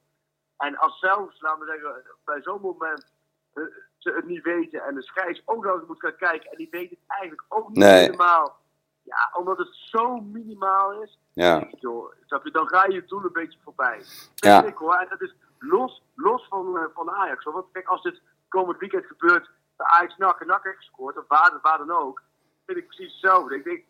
En 0.56 0.76
als 0.76 0.98
zelfs, 0.98 1.40
laten 1.40 1.60
we 1.60 1.66
zeggen, 1.66 2.02
bij 2.24 2.42
zo'n 2.42 2.60
moment 2.60 3.12
eh, 3.52 3.62
ze 3.98 4.10
het 4.10 4.26
niet 4.26 4.42
weten 4.42 4.82
en 4.82 4.94
de 4.94 5.02
scheids 5.02 5.42
ook 5.44 5.64
nog 5.64 5.78
eens 5.78 5.86
moet 5.88 6.00
gaan 6.00 6.16
kijken 6.16 6.50
en 6.50 6.56
die 6.56 6.68
weet 6.70 6.90
het 6.90 6.98
eigenlijk 7.06 7.44
ook 7.48 7.68
niet 7.68 7.78
Nee. 7.78 8.04
helemaal. 8.04 8.64
Ja, 9.02 9.30
omdat 9.32 9.58
het 9.58 9.74
zo 9.74 10.20
minimaal 10.20 11.02
is, 11.02 11.18
Ja, 11.32 11.58
je, 11.58 12.50
dan 12.52 12.68
ga 12.68 12.86
je 12.86 12.94
het 12.94 13.08
doel 13.08 13.24
een 13.24 13.32
beetje 13.32 13.58
voorbij. 13.62 14.02
Ja. 14.34 14.64
Ik 14.64 14.76
hoor. 14.76 14.94
En 14.94 15.08
dat 15.08 15.20
is 15.20 15.34
los, 15.58 16.02
los 16.14 16.46
van, 16.48 16.78
eh, 16.78 16.84
van 16.94 17.10
Ajax. 17.10 17.44
Hoor. 17.44 17.52
Want 17.52 17.66
kijk, 17.72 17.88
als 17.88 18.02
dit 18.02 18.22
komend 18.48 18.78
weekend 18.78 19.06
gebeurt, 19.06 19.50
de 19.76 19.84
Ajax 19.84 20.16
nak 20.16 20.40
en 20.40 20.46
nak 20.46 20.64
heeft 20.64 20.76
gescoord, 20.76 21.18
of 21.18 21.24
waar, 21.28 21.58
waar 21.62 21.78
dan 21.78 21.90
ook, 21.90 22.22
vind 22.66 22.78
ik 22.78 22.86
precies 22.86 23.12
hetzelfde. 23.12 23.54
Ik 23.56 23.64
denk, 23.64 23.84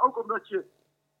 ook 0.00 0.22
omdat 0.22 0.48
je, 0.48 0.64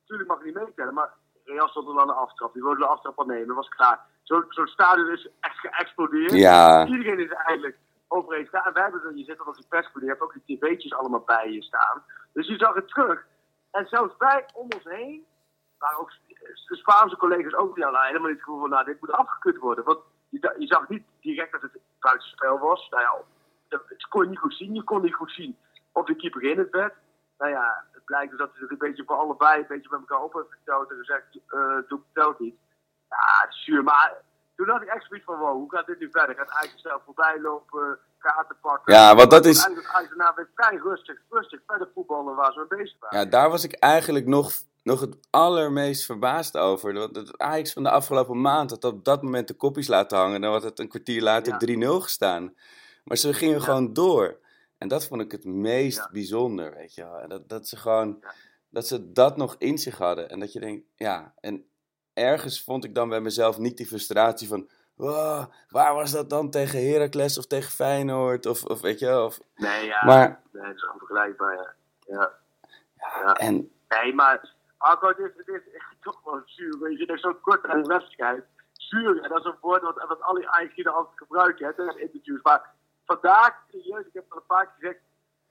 natuurlijk 0.00 0.28
mag 0.28 0.38
je 0.38 0.44
niet 0.44 0.54
meetellen, 0.54 0.94
maar 0.94 1.14
Real 1.48 1.68
stond 1.68 1.88
al 1.88 2.00
aan 2.00 2.06
de 2.06 2.12
aftrap. 2.12 2.52
Die 2.52 2.62
wilde 2.62 2.78
de 2.78 2.86
aftrap 2.86 3.18
al 3.18 3.26
nemen, 3.26 3.54
was 3.54 3.68
klaar. 3.68 4.00
Zo'n 4.22 4.44
zo 4.48 4.66
stadion 4.66 5.10
is 5.10 5.28
echt 5.40 5.58
geëxplodeerd. 5.58 6.32
ja, 6.32 6.86
Iedereen 6.86 7.18
is 7.18 7.30
eigenlijk 7.30 7.76
over 8.08 8.34
eens 8.34 8.48
gaan. 8.48 8.64
En 8.64 8.72
wij 8.72 8.82
hebben 8.82 9.02
er, 9.02 9.16
je 9.16 9.24
zit 9.24 9.40
al 9.40 9.46
op 9.46 9.54
die 9.54 9.66
persvoer, 9.68 10.02
je 10.02 10.08
hebt 10.08 10.20
ook 10.20 10.36
die 10.44 10.58
tv'tjes 10.58 10.94
allemaal 10.94 11.20
bij 11.20 11.52
je 11.52 11.62
staan. 11.62 12.04
Dus 12.32 12.46
je 12.46 12.58
zag 12.58 12.74
het 12.74 12.88
terug. 12.88 13.26
En 13.70 13.86
zelfs 13.88 14.14
wij 14.18 14.46
om 14.52 14.68
ons 14.74 14.84
heen, 14.84 15.26
waren 15.78 15.98
ook 15.98 16.12
de 16.68 16.76
Spaanse 16.76 17.16
collega's 17.16 17.54
ook 17.54 17.74
die 17.74 17.84
hadden 17.84 18.02
helemaal 18.02 18.28
niet 18.28 18.36
het 18.36 18.44
gevoel 18.44 18.60
van, 18.60 18.70
nou, 18.70 18.84
dit 18.84 19.00
moet 19.00 19.12
afgekeurd 19.12 19.56
worden. 19.56 19.84
Want 19.84 19.98
je, 20.28 20.66
zag 20.66 20.88
niet 20.88 21.04
direct 21.20 21.52
dat 21.52 21.62
het 21.62 21.80
buitenspel 21.98 22.58
was. 22.58 22.88
Nou 22.90 23.02
ja, 23.02 23.24
dat 23.68 24.08
kon 24.08 24.22
je 24.22 24.28
niet 24.28 24.38
goed 24.38 24.54
zien. 24.54 24.74
Je 24.74 24.82
kon 24.82 25.02
niet 25.02 25.14
goed 25.14 25.32
zien 25.32 25.56
of 25.92 26.06
de 26.06 26.16
keeper 26.16 26.42
in 26.42 26.58
het 26.58 26.70
werd. 26.70 26.94
Nou 27.38 27.50
ja, 27.50 27.84
het 27.92 28.04
blijkt 28.04 28.30
dus 28.30 28.38
dat 28.38 28.50
hij 28.52 28.60
het 28.62 28.70
een 28.70 28.78
beetje 28.78 29.04
voor 29.06 29.16
allebei 29.16 29.60
een 29.60 29.66
beetje 29.68 29.88
met 29.90 30.00
elkaar 30.00 30.22
op 30.24 30.32
heeft 30.32 30.52
geteld 30.58 30.90
en 30.90 30.96
gezegd, 30.96 31.24
eh 31.48 31.58
doe 31.88 31.98
het 32.04 32.14
telt 32.14 32.38
niet. 32.38 32.54
Ja, 33.08 33.16
het 33.42 33.50
is 33.54 33.64
zuur. 33.64 33.82
Maar 33.84 34.12
toen 34.56 34.68
had 34.68 34.82
ik 34.82 34.88
echt 34.88 35.06
zoiets 35.08 35.24
van, 35.26 35.38
wow, 35.38 35.52
hoe 35.52 35.70
gaat 35.70 35.86
dit 35.86 35.98
nu 35.98 36.08
verder? 36.10 36.34
Gaat 36.36 36.50
Ajax 36.50 36.82
zelf 36.82 37.02
voorbij 37.04 37.40
lopen, 37.40 37.98
kaarten 38.18 38.56
pakken? 38.60 38.94
Ja, 38.94 39.14
want 39.14 39.30
dat 39.30 39.44
is- 39.46 39.64
Eigenlijk 39.64 40.08
daarna 40.08 40.32
weer 40.34 40.48
vrij 40.54 40.76
rustig, 40.76 41.18
rustig 41.30 41.60
verder 41.66 41.88
voetballen 41.94 42.34
waar 42.36 42.52
ze 42.52 42.58
mee 42.68 42.78
bezig 42.82 42.96
waren. 43.00 43.18
ja, 43.18 43.24
daar 43.24 43.50
was 43.50 43.64
ik 43.64 43.72
eigenlijk 43.72 44.26
nog, 44.26 44.52
nog 44.82 45.00
het 45.00 45.16
allermeest 45.30 46.04
verbaasd 46.04 46.56
over. 46.56 46.94
Dat 46.94 47.16
het 47.16 47.38
Ajax 47.38 47.72
van 47.72 47.82
de 47.82 47.90
afgelopen 47.90 48.40
maand 48.40 48.70
had 48.70 48.84
op 48.84 49.04
dat 49.04 49.22
moment 49.22 49.48
de 49.48 49.54
kopjes 49.54 49.88
laten 49.88 50.18
hangen. 50.18 50.40
Dan 50.40 50.52
had 50.52 50.62
het 50.62 50.78
een 50.78 50.88
kwartier 50.88 51.22
later 51.22 51.52
Ja. 51.52 51.58
3-0 51.58 52.00
gestaan. 52.00 52.54
Maar 53.04 53.16
ze 53.16 53.34
gingen 53.34 53.62
gewoon 53.62 53.92
door. 53.92 54.38
En 54.78 54.88
dat 54.88 55.06
vond 55.06 55.20
ik 55.20 55.32
het 55.32 55.44
meest 55.44 55.96
Ja. 55.98 56.08
bijzonder, 56.12 56.74
weet 56.74 56.94
je 56.94 57.04
wel. 57.04 57.18
En 57.20 57.28
Dat, 57.28 57.48
dat 57.48 57.68
ze 57.68 57.76
gewoon, 57.76 58.18
Ja. 58.20 58.32
dat 58.68 58.86
ze 58.86 59.12
dat 59.12 59.36
nog 59.36 59.54
in 59.58 59.78
zich 59.78 59.98
hadden. 59.98 60.30
En 60.30 60.40
dat 60.40 60.52
je 60.52 60.60
denkt, 60.60 60.86
ja. 60.96 61.34
En 61.40 61.68
ergens 62.12 62.62
vond 62.64 62.84
ik 62.84 62.94
dan 62.94 63.08
bij 63.08 63.20
mezelf 63.20 63.58
niet 63.58 63.76
die 63.76 63.86
frustratie 63.86 64.48
van... 64.48 64.68
"Wow, 64.94 65.44
waar 65.68 65.94
was 65.94 66.10
dat 66.10 66.30
dan 66.30 66.50
tegen 66.50 66.90
Heracles 66.90 67.38
of 67.38 67.46
tegen 67.46 67.70
Feyenoord? 67.70 68.46
Of, 68.46 68.64
of 68.64 68.80
weet 68.80 68.98
je 68.98 69.06
wel, 69.06 69.24
of... 69.24 69.40
Nee, 69.56 69.86
ja. 69.86 70.04
Maar, 70.04 70.42
Nee, 70.52 70.62
dat 70.66 70.74
is 70.74 70.88
onvergelijkbaar, 70.92 71.54
ja. 71.56 71.74
ja. 72.14 72.32
Ja. 72.96 73.32
en 73.34 73.70
Nee, 73.88 74.14
maar 74.14 74.54
Arco, 74.78 75.08
het 75.08 75.18
is, 75.18 75.30
het 75.36 75.48
is 75.48 75.72
echt 75.74 75.94
toch 76.02 76.20
wel 76.24 76.42
zuur. 76.44 76.78
weet 76.78 76.92
Je 76.92 76.98
zit 76.98 77.10
er 77.10 77.18
zo 77.18 77.34
kort 77.34 77.66
aan 77.66 77.82
de 77.82 77.88
wedstrijd. 77.88 78.44
Zuur, 78.72 79.22
en 79.22 79.28
dat 79.28 79.38
is 79.38 79.44
een 79.44 79.58
woord 79.60 79.82
wat, 79.82 80.04
wat 80.08 80.20
alle 80.20 80.50
Ajaxiden 80.50 80.94
altijd 80.94 81.18
gebruiken 81.18 81.66
hè, 81.66 81.74
tijdens 81.74 81.96
interviews. 81.96 82.42
Maar 82.42 82.70
vandaag, 83.12 83.52
serieus, 83.70 84.06
ik 84.06 84.12
heb 84.18 84.24
het 84.24 84.32
al 84.32 84.38
een 84.38 84.46
paar 84.54 84.66
keer 84.66 84.74
gezegd, 84.78 85.00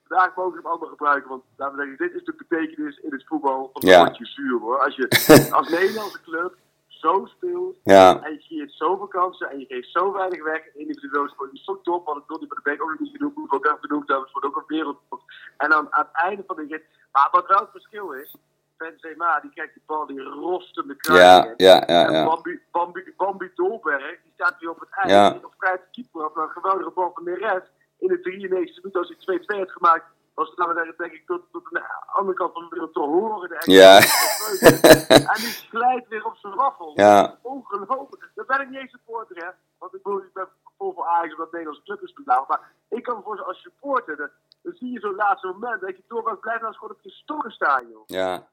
vandaag 0.07 0.35
mogen 0.35 0.51
we 0.51 0.57
hem 0.57 0.67
allemaal 0.71 0.89
gebruiken. 0.89 1.29
Want 1.29 1.43
laten 1.55 1.77
we 1.77 1.81
zeggen, 1.85 2.07
dit 2.07 2.15
is 2.19 2.25
de 2.25 2.43
betekenis 2.47 2.97
in 2.97 3.11
het 3.11 3.25
voetbal 3.27 3.69
van 3.73 3.81
het 3.81 3.89
Ja. 3.89 4.03
woordje 4.03 4.25
zuur 4.25 4.59
hoor. 4.59 4.79
Als 4.83 4.95
je 4.95 5.07
als 5.59 5.69
Nederlandse 5.69 6.21
club 6.21 6.55
zo 6.87 7.25
speelt, 7.25 7.77
ja, 7.83 8.23
en 8.23 8.31
je 8.33 8.39
creëert 8.39 8.71
zoveel 8.71 9.07
kansen 9.07 9.49
en 9.49 9.59
je 9.59 9.65
geeft 9.65 9.91
zo 9.91 10.11
weinig 10.13 10.43
weg. 10.43 10.75
Individueel 10.75 11.25
is 11.51 11.63
zo 11.63 11.81
top, 11.81 12.05
want 12.05 12.17
ik 12.17 12.27
wil 12.27 12.39
die 12.39 12.47
bij 12.63 12.75
de 12.75 12.83
ook 12.83 12.89
nog 12.89 12.99
niet 12.99 13.15
genoemd. 13.15 13.35
Moet 13.35 13.45
ik 13.45 13.53
ook 13.53 13.65
even 13.65 13.77
genoemd 13.81 14.07
hebben. 14.07 14.25
Het 14.25 14.33
wordt 14.33 14.47
ook 14.47 14.55
een 14.55 14.75
wereldtop. 14.77 15.21
En 15.57 15.69
dan 15.69 15.93
aan 15.93 16.05
het 16.13 16.23
einde 16.23 16.43
van 16.47 16.55
de 16.55 16.65
rit. 16.69 16.83
Maar 17.11 17.27
wat 17.31 17.47
wel 17.47 17.59
het 17.59 17.71
verschil 17.71 18.11
is. 18.11 18.35
Benzema, 18.77 19.39
die 19.39 19.51
krijgt 19.51 19.73
die 19.73 19.83
bal, 19.85 20.05
die 20.05 20.21
rostende 20.21 20.95
kruis. 20.95 21.19
ja, 21.19 21.53
ja, 21.57 21.83
ja, 21.87 22.07
En 22.07 22.13
ja. 22.13 22.25
Bambi, 22.25 22.61
Bambi, 22.71 23.13
Bambi 23.17 23.51
Dolberg, 23.55 24.21
die 24.23 24.31
staat 24.33 24.55
hier 24.59 24.69
op 24.69 24.79
het 24.79 24.89
eind. 24.91 25.09
Ja. 25.09 25.39
Of 25.43 25.55
krijgt 25.57 25.83
de 25.83 25.91
keeper 25.91 26.25
op 26.25 26.37
een 26.37 26.49
geweldige 26.49 26.91
bal 26.91 27.11
van 27.13 27.23
Neres. 27.23 27.63
In 27.99 28.07
de 28.07 28.19
93 28.19 28.83
minuut 28.83 28.97
als 28.97 29.13
hij 29.17 29.39
2-2 29.39 29.45
heeft 29.45 29.71
gemaakt. 29.71 30.05
Was 30.33 30.49
het, 30.55 30.67
zeggen, 30.75 30.93
denk 30.97 31.11
ik, 31.11 31.25
tot, 31.25 31.41
tot 31.51 31.69
de 31.69 31.81
andere 32.05 32.37
kant 32.37 32.53
van 32.53 32.61
de 32.61 32.69
wereld 32.69 32.93
te 32.93 32.99
horen. 32.99 33.49
De 33.49 33.71
Ja. 33.71 33.95
en 35.33 35.39
die 35.41 35.57
glijdt 35.69 36.07
weer 36.07 36.25
op 36.25 36.35
zijn 36.35 36.55
waffel. 36.55 36.91
Ja. 36.95 37.37
Ongelooflijk. 37.41 38.29
Dat 38.35 38.47
ben 38.47 38.61
ik 38.61 38.69
niet 38.69 38.79
eens 38.79 38.91
supporter, 38.91 39.35
hè. 39.35 39.49
Want 39.77 39.93
ik, 39.93 40.03
bedoel, 40.03 40.21
ik 40.21 40.33
ben 40.33 40.47
vol 40.77 40.93
voor 40.93 41.05
Ajax 41.05 41.31
omdat 41.31 41.51
Nederlandse 41.51 41.83
club 41.83 42.01
is 42.01 42.13
vandaag. 42.13 42.47
Maar 42.47 42.71
ik 42.89 43.03
kan 43.03 43.15
me 43.15 43.23
voorstellen, 43.23 43.53
als 43.53 43.61
supporter, 43.61 44.17
dan, 44.17 44.29
dan 44.61 44.73
zie 44.75 44.91
je 44.91 44.99
zo'n 44.99 45.15
laatste 45.15 45.47
moment. 45.47 45.81
Dat 45.81 45.95
je 45.95 46.03
doorgaans 46.07 46.39
blijft 46.39 46.63
als 46.63 46.77
gewoon 46.77 46.93
op 46.93 47.01
je 47.01 47.09
stokken 47.09 47.51
staan, 47.51 47.87
joh. 47.89 48.03
Ja, 48.05 48.47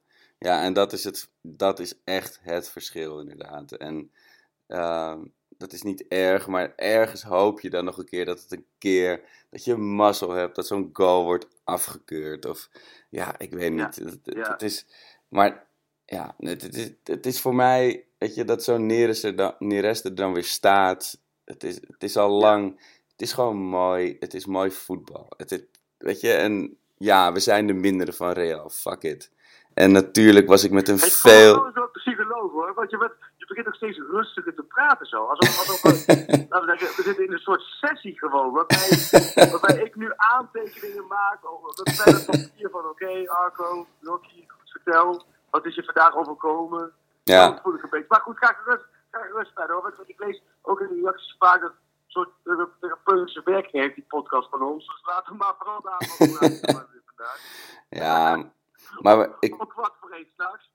ja 0.44 0.62
en 0.62 0.72
dat 0.72 0.92
is, 0.92 1.04
het, 1.04 1.28
dat 1.40 1.78
is 1.78 1.94
echt 2.04 2.38
het 2.42 2.68
verschil 2.68 3.20
inderdaad. 3.20 3.72
En 3.72 4.10
ehm, 4.66 5.20
dat 5.48 5.72
is 5.72 5.82
niet 5.82 6.04
erg, 6.08 6.46
maar 6.46 6.72
ergens 6.76 7.22
hoop 7.22 7.60
je 7.60 7.70
dan 7.70 7.84
nog 7.84 7.98
een 7.98 8.04
keer 8.04 8.24
dat 8.24 8.40
het 8.42 8.52
een 8.52 8.66
keer, 8.78 9.20
dat 9.50 9.64
je 9.64 9.76
mazzel 9.76 10.30
hebt, 10.30 10.54
dat 10.54 10.66
zo'n 10.66 10.90
goal 10.92 11.24
wordt 11.24 11.46
afgekeurd. 11.64 12.44
Of 12.46 12.68
ja, 13.08 13.38
ik 13.38 13.50
weet 13.50 13.72
niet. 13.72 13.96
Het, 13.96 14.10
het- 14.10 14.34
ja. 14.36 14.50
het 14.52 14.62
is, 14.62 14.86
maar 15.28 15.66
ja, 16.04 16.34
het, 16.38 16.62
het, 16.62 16.74
is, 16.76 16.90
het 17.04 17.26
is 17.26 17.40
voor 17.40 17.54
mij, 17.54 18.04
weet 18.18 18.34
je, 18.34 18.44
dat 18.44 18.64
zo'n 18.64 18.86
Neres 18.86 19.22
er, 19.22 19.36
dan, 19.36 19.54
Neres 19.58 20.04
er 20.04 20.14
dan 20.14 20.32
weer 20.32 20.44
staat. 20.44 21.18
Het 21.44 21.64
is, 21.64 21.74
het 21.74 22.02
is 22.02 22.16
al 22.16 22.30
lang, 22.30 22.80
het 23.12 23.22
is 23.22 23.32
gewoon 23.32 23.56
mooi, 23.56 24.16
het 24.20 24.34
is 24.34 24.46
mooi 24.46 24.70
voetbal. 24.70 25.26
Het, 25.36 25.50
het, 25.50 25.66
weet 25.96 26.20
je, 26.20 26.32
en 26.32 26.76
ja, 26.96 27.32
we 27.32 27.40
zijn 27.40 27.66
de 27.66 27.72
mindere 27.72 28.12
van 28.12 28.32
Real, 28.32 28.70
fuck 28.70 29.02
it. 29.02 29.30
En 29.74 29.92
natuurlijk 29.92 30.48
was 30.48 30.64
ik 30.64 30.70
met 30.70 30.88
een 30.88 30.94
Ik 30.94 31.12
veel... 31.12 31.54
wel 31.54 31.66
een 31.74 31.90
psycholoog 31.92 32.52
hoor, 32.52 32.74
want 32.74 32.90
je, 32.90 32.98
bent, 32.98 33.12
je 33.36 33.46
begint 33.46 33.66
ook 33.66 33.74
steeds 33.74 33.98
rustiger 33.98 34.54
te 34.54 34.62
praten 34.62 35.06
zo. 35.06 35.24
Alsof, 35.24 35.58
alsof 35.58 35.82
we, 35.82 37.02
zitten 37.04 37.26
in 37.26 37.32
een 37.32 37.38
soort 37.38 37.62
sessie 37.62 38.18
gewoon, 38.18 38.52
waarbij, 38.52 38.88
waarbij 39.50 39.84
ik 39.84 39.96
nu 39.96 40.12
aantekeningen 40.16 41.06
maak 41.06 41.38
over 41.42 41.82
met 41.84 42.04
pen 42.04 42.14
en 42.14 42.24
papier 42.24 42.70
van 42.70 42.84
oké 42.84 43.30
Arco, 43.30 43.86
Rocky, 44.00 44.46
vertel, 44.64 45.24
wat 45.50 45.66
is 45.66 45.74
je 45.74 45.84
vandaag 45.84 46.16
overkomen? 46.16 46.92
Ja. 47.22 47.50
Dat 47.50 47.60
voel 47.62 47.74
ik 47.74 47.82
een 47.82 47.90
beetje. 47.90 48.06
Maar 48.08 48.20
goed, 48.20 48.38
ga 48.38 48.56
gerust, 48.62 48.84
ga 49.10 49.20
gerust 49.20 49.52
verder 49.54 49.76
hoor, 49.76 49.82
want 49.82 50.08
ik 50.08 50.18
lees 50.18 50.42
ook 50.62 50.80
in 50.80 50.86
de 50.88 51.00
reacties 51.02 51.34
vaak 51.38 51.60
dat 51.60 51.70
een 51.70 51.76
soort 52.06 52.28
thera- 52.44 52.68
therapeutische 52.80 53.40
werking 53.44 53.82
heeft 53.82 53.94
die 53.94 54.04
podcast 54.08 54.48
van 54.50 54.62
ons. 54.62 54.86
Dus 54.86 55.02
laten 55.04 55.32
we 55.32 55.38
maar 55.38 55.54
vooral 55.58 55.80
daarover 55.82 56.60
praten 56.60 57.02
vandaag. 57.06 57.38
Ja, 57.88 58.52
maar 59.00 59.36
ik, 59.40 59.60
Om 59.60 59.68
kwart 59.68 59.94
voor 60.00 60.10
één 60.10 60.26
s'nachts. 60.34 60.72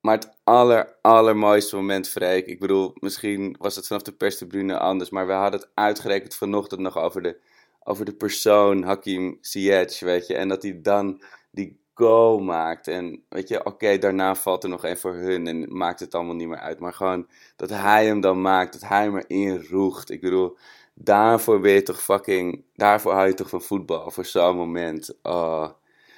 Maar 0.00 0.14
het 0.14 0.38
aller, 0.44 0.96
allermooiste 1.02 1.76
moment, 1.76 2.08
Freek. 2.08 2.46
Ik 2.46 2.60
bedoel, 2.60 2.92
misschien 2.94 3.56
was 3.58 3.76
het 3.76 3.86
vanaf 3.86 4.02
de 4.02 4.12
perstribune 4.12 4.78
anders. 4.78 5.10
Maar 5.10 5.26
we 5.26 5.32
hadden 5.32 5.60
het 5.60 5.70
uitgerekend 5.74 6.34
vanochtend 6.34 6.80
nog 6.80 6.96
over 6.96 7.22
de, 7.22 7.40
over 7.84 8.04
de 8.04 8.14
persoon 8.14 8.82
Hakim 8.82 9.38
Ziyech, 9.40 10.00
weet 10.00 10.26
je. 10.26 10.34
En 10.34 10.48
dat 10.48 10.62
hij 10.62 10.80
dan 10.82 11.22
die 11.50 11.80
goal 11.94 12.38
maakt. 12.38 12.88
En 12.88 13.24
weet 13.28 13.48
je, 13.48 13.64
oké, 13.64 13.98
daarna 13.98 14.34
valt 14.34 14.62
er 14.62 14.68
nog 14.68 14.84
één 14.84 14.98
voor 14.98 15.14
hun. 15.14 15.46
En 15.46 15.76
maakt 15.76 16.00
het 16.00 16.14
allemaal 16.14 16.34
niet 16.34 16.48
meer 16.48 16.58
uit. 16.58 16.78
Maar 16.78 16.94
gewoon 16.94 17.28
dat 17.56 17.70
hij 17.70 18.06
hem 18.06 18.20
dan 18.20 18.40
maakt. 18.40 18.72
Dat 18.72 18.88
hij 18.88 19.02
hem 19.02 19.16
erin 19.16 19.66
roegt. 19.70 20.10
Ik 20.10 20.20
bedoel, 20.20 20.58
daarvoor 20.94 21.60
ben 21.60 21.72
je 21.72 21.82
toch 21.82 22.02
fucking... 22.02 22.64
Daarvoor 22.74 23.12
hou 23.12 23.26
je 23.26 23.34
toch 23.34 23.48
van 23.48 23.62
voetbal. 23.62 24.10
Voor 24.10 24.24
zo'n 24.24 24.56
moment. 24.56 25.18
Oh. 25.22 25.70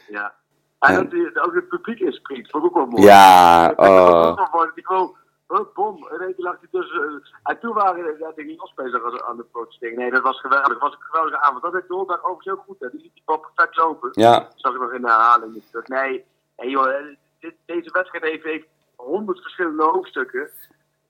Ja. 0.09 0.40
En 0.82 0.94
dat 0.94 1.10
die, 1.10 1.42
ook 1.42 1.54
het 1.54 1.68
publiek 1.68 2.00
inspringt, 2.00 2.50
vond 2.50 2.64
ik 2.64 2.70
ook 2.70 2.76
wel 2.76 2.86
mooi. 2.86 3.02
Ja, 3.02 3.70
Ik 3.70 3.76
het 3.78 3.88
oh. 3.88 4.26
ook 4.26 4.36
wel 4.36 4.48
mooi. 4.52 4.70
Die 4.74 4.86
gewoon, 4.86 5.16
hup, 5.46 5.74
bom, 5.74 5.96
in 5.96 6.20
één 6.20 6.34
keer 6.34 6.44
lag 6.44 6.56
hij 6.58 6.68
tussen. 6.70 7.00
eh, 7.02 7.50
en 7.50 7.58
toen 7.60 7.74
waren 7.74 8.18
ja, 8.18 8.32
tegen 8.32 8.54
Jos 8.54 8.74
bezig 8.74 9.22
aan 9.22 9.36
de 9.36 9.42
protesteren. 9.42 9.98
Nee, 9.98 10.10
dat 10.10 10.22
was 10.22 10.40
geweldig. 10.40 10.68
Dat 10.68 10.80
was 10.80 10.92
een 10.92 11.00
geweldige 11.02 11.40
avond. 11.40 11.62
Dat 11.62 11.72
deed 11.72 11.88
Dolberg 11.88 12.18
overigens 12.20 12.46
heel 12.46 12.64
goed. 12.66 12.80
Hè. 12.80 12.90
Die 12.90 13.00
liet 13.00 13.14
die 13.14 13.22
bal 13.24 13.38
perfect 13.38 13.76
lopen. 13.76 14.08
Ja, 14.12 14.38
Dat 14.38 14.52
zag 14.56 14.74
ik 14.74 14.80
nog 14.80 14.92
in 14.92 15.00
de 15.02 15.08
herhaling. 15.08 15.62
Nee, 15.84 16.24
nee 16.56 16.70
joh, 16.70 16.88
eh, 16.88 17.16
dit, 17.40 17.54
deze 17.66 17.90
wedstrijd 17.92 18.24
heeft, 18.24 18.44
heeft 18.44 18.66
honderd 18.96 19.40
verschillende 19.40 19.82
hoofdstukken. 19.82 20.50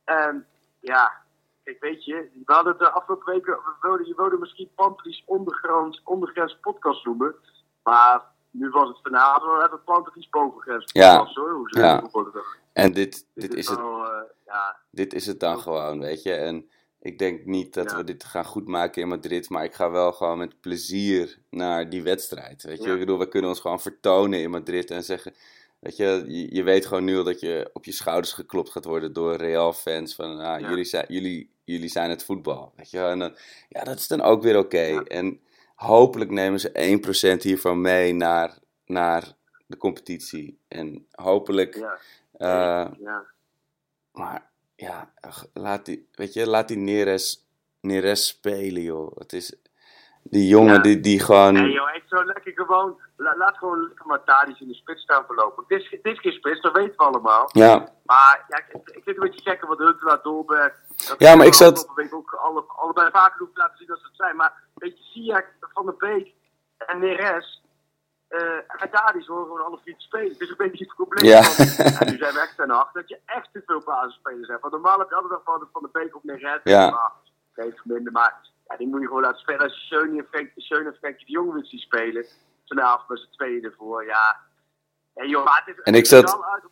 En 0.05 0.47
ja, 0.81 1.13
kijk, 1.65 1.81
weet 1.81 2.05
je, 2.05 2.15
we 2.45 2.53
hadden 2.53 2.73
het 2.73 2.81
de 2.81 2.91
afgelopen 2.91 3.33
weken, 3.33 3.53
we 3.53 3.75
wilden, 3.81 4.07
je 4.07 4.15
wilde 4.17 4.39
misschien 4.39 4.71
Pantelis 4.75 5.23
ondergrens, 5.27 6.01
ondergrens 6.05 6.59
podcast 6.61 7.05
noemen. 7.05 7.35
Maar 7.83 8.23
nu 8.53 8.69
was 8.71 8.89
het 8.89 8.99
vanavond 9.03 9.43
wel 9.53 9.65
even 9.65 9.85
Pantelis 9.85 10.29
bovengrens 10.29 10.85
Ja. 10.93 11.27
hoor. 11.35 11.51
Hoe 11.53 11.79
Ja. 11.79 12.03
hebben. 12.13 12.43
en 12.73 12.93
dit, 12.93 13.27
Dit 13.35 13.51
dit 13.51 13.55
is 13.55 13.69
het. 13.69 13.79
wel, 13.79 14.05
eh, 14.05 14.23
ja, 14.47 14.77
dit 14.91 15.15
is 15.15 15.27
het 15.27 15.41
dan 15.41 15.59
gewoon, 15.61 16.01
weet 16.01 16.23
je. 16.23 16.33
En 16.33 16.69
ik 17.01 17.19
denk 17.19 17.45
niet 17.45 17.75
dat 17.75 17.91
Ja. 17.91 17.97
we 17.97 18.05
dit 18.05 18.25
gaan 18.25 18.45
goedmaken 18.45 19.03
in 19.03 19.09
Madrid, 19.09 19.49
maar 19.51 19.65
ik 19.65 19.75
ga 19.75 19.91
wel 19.91 20.13
gewoon 20.13 20.39
met 20.39 20.61
plezier 20.61 21.39
naar 21.51 21.89
die 21.89 22.03
wedstrijd, 22.03 22.63
weet 22.63 22.83
je. 22.83 22.87
Ja. 22.89 22.93
Ik 22.93 22.99
bedoel, 22.99 23.19
we 23.19 23.29
kunnen 23.29 23.51
ons 23.51 23.61
gewoon 23.61 23.81
vertonen 23.81 24.41
in 24.41 24.51
Madrid 24.51 24.91
en 24.91 25.03
zeggen, 25.05 25.35
weet 25.79 25.97
je, 25.97 26.25
je, 26.27 26.55
je 26.55 26.63
weet 26.63 26.87
gewoon 26.87 27.05
nu 27.05 27.17
al 27.19 27.25
dat 27.25 27.41
je 27.41 27.71
op 27.73 27.85
je 27.85 27.93
schouders 27.93 28.33
geklopt 28.33 28.71
gaat 28.71 28.85
worden 28.85 29.13
door 29.13 29.35
Real-fans 29.35 30.15
van, 30.15 30.39
ah, 30.39 30.61
Ja. 30.61 30.69
jullie, 30.69 30.85
zijn, 30.85 31.05
jullie, 31.09 31.51
jullie 31.65 31.89
zijn 31.89 32.11
het 32.11 32.25
voetbal, 32.25 32.73
weet 32.77 32.91
je. 32.91 32.99
En 32.99 33.19
dan, 33.19 33.37
ja, 33.69 33.85
dat 33.85 33.99
is 33.99 34.09
dan 34.09 34.21
ook 34.23 34.43
weer 34.43 34.59
oké. 34.59 35.03
En 35.05 35.41
hopelijk 35.87 36.31
nemen 36.31 36.61
ze 36.61 37.37
1% 37.39 37.43
hiervan 37.43 37.81
mee 37.81 38.13
naar, 38.15 38.59
naar 38.87 39.25
de 39.67 39.77
competitie. 39.77 40.59
En 40.69 41.07
hopelijk... 41.13 41.75
ja, 41.77 41.99
eh, 42.33 42.91
ja. 42.99 43.23
maar 44.13 44.51
ja, 44.77 45.13
laat 45.53 45.85
die, 45.85 46.09
weet 46.13 46.33
je, 46.33 46.47
laat 46.49 46.69
die 46.69 46.77
Neres, 46.77 47.47
Neres 47.81 48.27
spelen, 48.27 48.83
joh. 48.83 49.17
Het 49.19 49.33
is 49.33 49.55
die 50.23 50.47
jongen 50.49 50.75
Ja. 50.75 50.81
die, 50.81 51.01
die 51.01 51.21
gewoon. 51.21 51.53
Nee 51.53 51.73
joh, 51.73 51.95
echt 51.95 52.09
zo 52.09 52.25
lekker 52.25 52.53
gewoon, 52.55 53.01
la- 53.17 53.37
laat 53.37 53.57
gewoon 53.59 53.83
lekker 53.87 54.07
maar 54.07 54.25
Tadic 54.25 54.61
in 54.61 54.69
de 54.69 54.75
spits 54.75 55.03
staan 55.03 55.25
verlopen. 55.27 55.65
Dit 55.69 55.81
is, 55.81 55.91
dit 55.91 56.13
is 56.13 56.21
geen 56.21 56.33
spits, 56.33 56.61
dat 56.61 56.73
weten 56.73 56.97
we 56.97 57.03
allemaal. 57.05 57.49
ja, 57.53 57.89
Maar 58.05 58.45
ja, 58.49 58.57
ik, 58.59 58.65
ik 58.75 58.81
vind 58.93 59.05
het 59.05 59.17
een 59.17 59.23
beetje 59.23 59.51
gekker 59.51 59.69
wat 59.69 59.79
Huntelaar, 59.79 60.23
Dolberg. 60.23 60.75
Dat 61.09 61.15
Ja, 61.19 61.35
maar 61.37 61.47
ik 61.47 61.55
zat- 61.55 61.89
week 61.95 62.15
ook 62.15 62.33
alle, 62.35 62.65
allebei 62.67 63.11
vaker 63.11 63.39
hoeven 63.39 63.57
laten 63.59 63.77
zien 63.79 63.87
dat 63.87 63.99
ze 63.99 64.07
het 64.07 64.17
zijn. 64.17 64.37
Maar 64.37 64.63
weet 64.75 64.99
je, 64.99 65.05
Siak, 65.05 65.47
Van 65.61 65.87
der 65.87 65.97
Beek 65.97 66.33
en 66.79 66.99
Neres. 66.99 67.61
eh 68.29 68.41
en 68.83 68.91
Tadic 68.91 69.27
horen 69.27 69.45
gewoon 69.45 69.65
alle 69.65 69.79
vier 69.85 69.95
te 69.97 70.01
spelen. 70.05 70.29
Het 70.33 70.41
is 70.41 70.49
een 70.51 70.57
beetje 70.57 70.85
het 70.85 70.95
probleem. 70.95 71.25
Ja. 71.25 71.43
Van, 71.43 71.85
en 72.01 72.11
nu 72.13 72.17
zijn 72.19 72.35
we 72.35 72.41
echt 72.41 72.57
ten 72.57 72.71
acht 72.71 72.95
dat 72.95 73.09
je 73.09 73.19
echt 73.27 73.49
te 73.53 73.63
veel 73.67 73.83
basisspelers 73.85 74.49
hebt. 74.49 74.61
Want 74.61 74.73
normaal 74.73 74.99
heb 74.99 75.09
je 75.09 75.15
altijd 75.15 75.41
van, 75.45 75.69
van 75.73 75.83
de 75.83 75.89
Beek 75.93 76.17
op 76.17 76.25
Neres. 76.25 76.61
Ja. 76.65 76.91
Maar, 76.91 77.13
geeft 77.53 77.85
minder. 77.85 78.13
Maar 78.13 78.49
ja, 78.67 78.77
die 78.77 78.87
moet 78.89 79.01
je 79.01 79.07
gewoon 79.07 79.23
laten 79.23 79.41
spelen. 79.41 79.61
Als 79.61 79.75
je 79.89 79.95
Schöne 79.95 80.19
en 80.89 80.97
Frenkie 80.99 81.27
de 81.27 81.33
Jong 81.33 81.53
wil 81.53 81.65
zien 81.65 81.81
spelen. 81.81 82.27
Vanavond 82.67 83.09
met 83.09 83.19
z'n 83.19 83.31
tweeën 83.31 83.65
ervoor. 83.65 84.05
Ja. 84.05 84.41
En 85.15 85.29
joh, 85.29 85.45
maar 85.45 85.63
het 85.65 85.77
is 85.77 85.83
En 85.83 85.95
ik 85.95 86.05
het 86.05 86.13
is 86.25 86.31
zat- 86.31 86.43
uit 86.45 86.65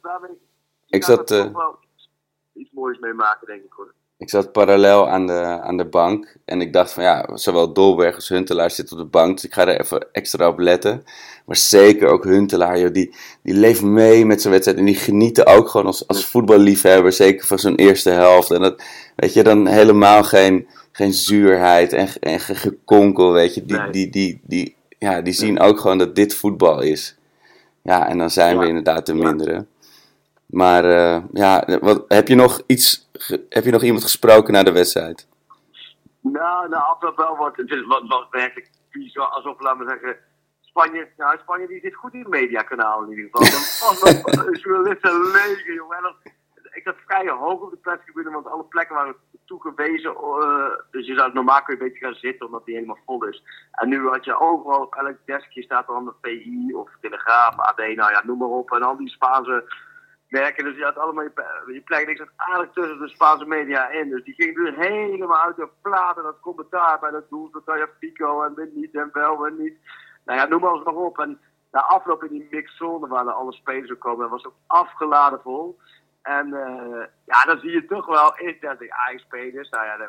ik 0.87 1.05
zat, 1.05 1.29
wel 1.31 1.79
iets 2.53 2.71
moois 2.73 2.99
mee 2.99 3.13
maken, 3.13 3.47
denk 3.47 3.65
ik 3.65 3.73
hoor. 3.73 3.95
Ik 4.21 4.31
zat 4.31 4.53
parallel 4.53 5.09
aan 5.09 5.27
de, 5.27 5.61
aan 5.63 5.77
de 5.77 5.85
bank. 5.85 6.37
En 6.45 6.61
ik 6.61 6.73
dacht 6.73 6.93
van 6.93 7.03
ja, 7.03 7.29
zowel 7.35 7.73
Dolberg 7.73 8.15
als 8.15 8.29
Huntelaar 8.29 8.71
zitten 8.71 8.97
op 8.97 9.03
de 9.03 9.09
bank. 9.09 9.35
Dus 9.35 9.45
ik 9.45 9.55
ga 9.55 9.67
er 9.67 9.81
even 9.81 10.07
extra 10.13 10.49
op 10.49 10.59
letten. 10.59 11.05
Maar 11.47 11.57
zeker 11.57 12.09
ook 12.09 12.25
Huntelaar, 12.25 12.79
joh, 12.79 12.93
die, 12.93 13.15
die 13.43 13.55
leeft 13.55 13.83
mee 13.83 14.27
met 14.27 14.41
zijn 14.41 14.53
wedstrijd. 14.53 14.79
En 14.79 14.85
die 14.85 14.95
genieten 14.95 15.47
ook 15.47 15.69
gewoon 15.69 15.87
als, 15.87 16.09
als 16.09 16.27
voetballiefhebber. 16.27 17.13
Zeker 17.13 17.47
van 17.47 17.59
zo'n 17.59 17.75
eerste 17.75 18.11
helft. 18.11 18.51
En 18.51 18.61
dat, 18.61 18.83
weet 19.17 19.33
je, 19.33 19.43
dan 19.43 19.67
helemaal 19.67 20.23
geen, 20.23 20.67
geen 20.93 21.13
zuurheid 21.13 21.93
en, 21.93 22.09
en 22.21 22.41
gekonkel, 22.41 23.33
weet 23.33 23.55
je. 23.55 23.65
Die, 23.65 23.77
Nee. 23.77 23.91
die, 23.91 24.11
die, 24.11 24.41
die, 24.43 24.75
ja, 24.99 25.21
die 25.21 25.33
zien 25.33 25.61
ook 25.61 25.81
gewoon 25.81 25.99
dat 25.99 26.15
dit 26.15 26.35
voetbal 26.35 26.81
is. 26.81 27.17
Ja, 27.83 28.09
en 28.09 28.19
dan 28.19 28.31
zijn 28.31 28.59
we 28.59 28.67
inderdaad 28.67 29.07
de 29.07 29.15
mindere. 29.15 29.67
Maar 30.47 30.85
eh, 30.85 31.23
ja, 31.33 31.79
wat, 31.81 32.05
heb, 32.09 32.29
je 32.29 32.35
nog 32.35 32.63
iets, 32.67 33.09
heb 33.49 33.65
je 33.65 33.71
nog 33.71 33.83
iemand 33.83 34.03
gesproken 34.03 34.53
na 34.53 34.63
de 34.63 34.73
wedstrijd? 34.73 35.29
Nou, 36.21 36.69
na 36.69 36.77
afloop 36.77 37.17
wel 37.17 37.37
wordt 37.37 37.57
het 37.57 37.71
is 37.71 37.87
wat, 37.87 38.09
wat 38.09 38.27
werkelijk 38.31 38.71
bizar, 38.91 39.27
alsof, 39.27 39.61
laten 39.61 39.85
we 39.85 39.91
zeggen, 39.91 40.17
Spanje, 40.61 41.09
nou, 41.17 41.39
Spanje 41.39 41.67
die 41.67 41.81
zit 41.81 41.95
goed 41.95 42.15
in 42.15 42.27
mediakanaal 42.29 43.03
in 43.03 43.11
ieder 43.11 43.25
geval. 43.25 43.51
Dan 43.53 44.23
was 44.23 44.35
nog 44.35 44.57
journalisten 44.57 45.31
leger, 45.31 45.75
jongen. 45.75 45.97
En 45.97 46.15
ik 46.71 46.83
zat 46.85 46.97
vrij 47.07 47.29
hoog 47.29 47.61
op 47.61 47.71
de 47.71 47.77
perstribune, 47.77 48.31
want 48.31 48.47
alle 48.47 48.65
plekken 48.65 48.97
waren 48.97 49.15
toegewezen. 49.45 50.17
eh, 50.17 50.71
dus 50.91 51.07
je 51.07 51.15
zou 51.15 51.33
normaal 51.33 51.63
kun 51.63 51.75
je 51.75 51.81
een 51.81 51.89
beetje 51.89 52.05
gaan 52.05 52.15
zitten, 52.15 52.47
omdat 52.47 52.65
die 52.65 52.75
helemaal 52.75 52.99
vol 53.07 53.25
is. 53.25 53.43
En 53.71 53.89
nu 53.89 54.09
had 54.09 54.25
je 54.25 54.41
overal, 54.41 54.81
op 54.81 54.95
elk 54.95 55.17
deskje 55.25 55.63
staat 55.63 55.89
er 55.89 55.95
dan 55.95 56.05
de 56.05 56.15
PI 56.21 56.75
of 56.75 56.91
Telegraaf, 57.01 57.59
AD, 57.59 57.77
nou 57.77 58.13
ja, 58.13 58.23
noem 58.25 58.39
maar 58.39 58.49
op. 58.49 58.73
En 58.73 58.83
al 58.83 58.97
die 58.97 59.09
Spaanse 59.09 59.65
werken. 60.31 60.65
Dus 60.65 60.77
je 60.77 60.85
had 60.85 60.99
allemaal 60.99 61.25
je, 61.25 61.33
je 61.67 61.81
plek. 61.81 62.09
Ik 62.09 62.17
zat 62.17 62.29
aardig 62.37 62.71
tussen 62.73 62.99
de 62.99 63.09
Spaanse 63.09 63.47
media 63.47 63.89
in. 63.89 64.09
Dus 64.09 64.25
die 64.25 64.35
ging 64.35 64.67
er 64.67 64.75
helemaal 64.75 65.43
uit 65.43 65.57
de 65.57 65.69
plaat. 65.83 66.17
En 66.17 66.23
dat 66.23 66.41
commentaar 66.41 66.99
bij 66.99 67.11
dat 67.11 67.29
doel. 67.29 67.51
Dat 67.51 67.63
ja 67.65 67.89
Pico 67.99 68.43
en 68.43 68.55
dit 68.55 68.75
niet 68.75 68.95
en 68.95 69.11
wel 69.13 69.47
en 69.47 69.57
niet. 69.59 69.79
Nou 70.25 70.39
ja, 70.39 70.47
noem 70.47 70.67
eens 70.67 70.85
maar 70.85 70.95
op. 70.95 71.19
En 71.19 71.41
na 71.71 71.81
afloop 71.81 72.25
in 72.25 72.31
die 72.31 72.49
mixzone 72.51 73.07
waar 73.07 73.31
alle 73.33 73.53
spelers 73.53 73.91
ook 73.93 73.99
komen. 73.99 74.29
was 74.29 74.47
ook 74.47 74.57
afgeladen 74.67 75.41
vol. 75.41 75.79
En 76.23 76.55
eh, 76.55 77.05
ja, 77.25 77.45
dan 77.45 77.59
zie 77.59 77.71
je 77.71 77.87
toch 77.87 78.07
wel 78.07 78.39
intense 78.39 78.93
Ajax-spelers. 78.93 79.71
Nou 79.71 79.85
ja, 79.85 79.97
dan- 79.97 80.09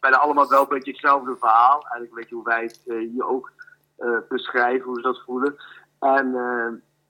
bijna 0.00 0.16
allemaal 0.16 0.48
wel 0.48 0.62
een 0.62 0.68
beetje 0.68 0.90
hetzelfde 0.90 1.36
verhaal. 1.36 1.72
Eigenlijk 1.82 2.10
een 2.10 2.18
beetje 2.20 2.34
hoe 2.34 2.44
wij 2.44 2.62
het 2.62 2.82
eh, 2.86 2.96
hier 2.96 3.26
ook 3.26 3.52
eh, 3.96 4.18
beschrijven, 4.28 4.84
hoe 4.86 4.96
ze 4.96 5.02
dat 5.02 5.22
voelen. 5.24 5.56
En 6.00 6.34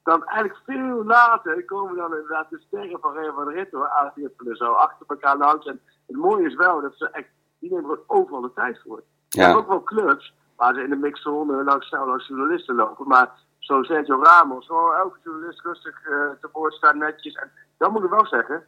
dan 0.03 0.25
eigenlijk 0.25 0.61
veel 0.65 1.05
later 1.05 1.65
komen 1.65 1.97
dan 1.97 2.13
inderdaad 2.13 2.51
de 2.51 2.63
sterren 2.67 3.01
van 3.01 3.13
Real 3.13 3.35
Madrid 3.35 3.71
door, 3.71 3.89
aanvippelen 3.89 4.57
zo 4.57 4.73
achter 4.73 5.07
elkaar 5.09 5.37
langs. 5.37 5.67
En 5.67 5.81
het 6.07 6.17
mooie 6.17 6.47
is 6.47 6.55
wel 6.55 6.81
dat 6.81 6.93
ze 6.97 7.11
echt, 7.11 7.29
die 7.59 7.71
nemen 7.71 7.85
gewoon 7.85 8.05
overal 8.07 8.41
de 8.41 8.53
tijd 8.53 8.81
voor. 8.85 9.03
Ja. 9.29 9.47
hebt 9.47 9.59
ook 9.59 9.69
wel 9.69 9.83
clubs 9.83 10.35
waar 10.57 10.75
ze 10.75 10.83
in 10.83 10.91
de 10.91 10.97
mixzone 10.97 11.65
langs 11.65 11.87
snel 11.87 12.07
langs 12.07 12.29
journalisten 12.29 12.75
lopen. 12.75 13.09
Maar 13.09 13.31
zo 13.59 13.83
Sergio 13.83 14.23
Ramos, 14.23 14.67
zo 14.67 14.91
elke 14.91 15.19
journalist 15.25 15.61
rustig 15.61 16.03
eh, 16.05 16.31
te 16.41 16.49
woord 16.53 16.75
staan, 16.75 16.99
netjes. 16.99 17.35
En 17.35 17.51
dan 17.79 17.93
moet 17.93 18.05
ik 18.05 18.11
wel 18.11 18.27
zeggen, 18.27 18.65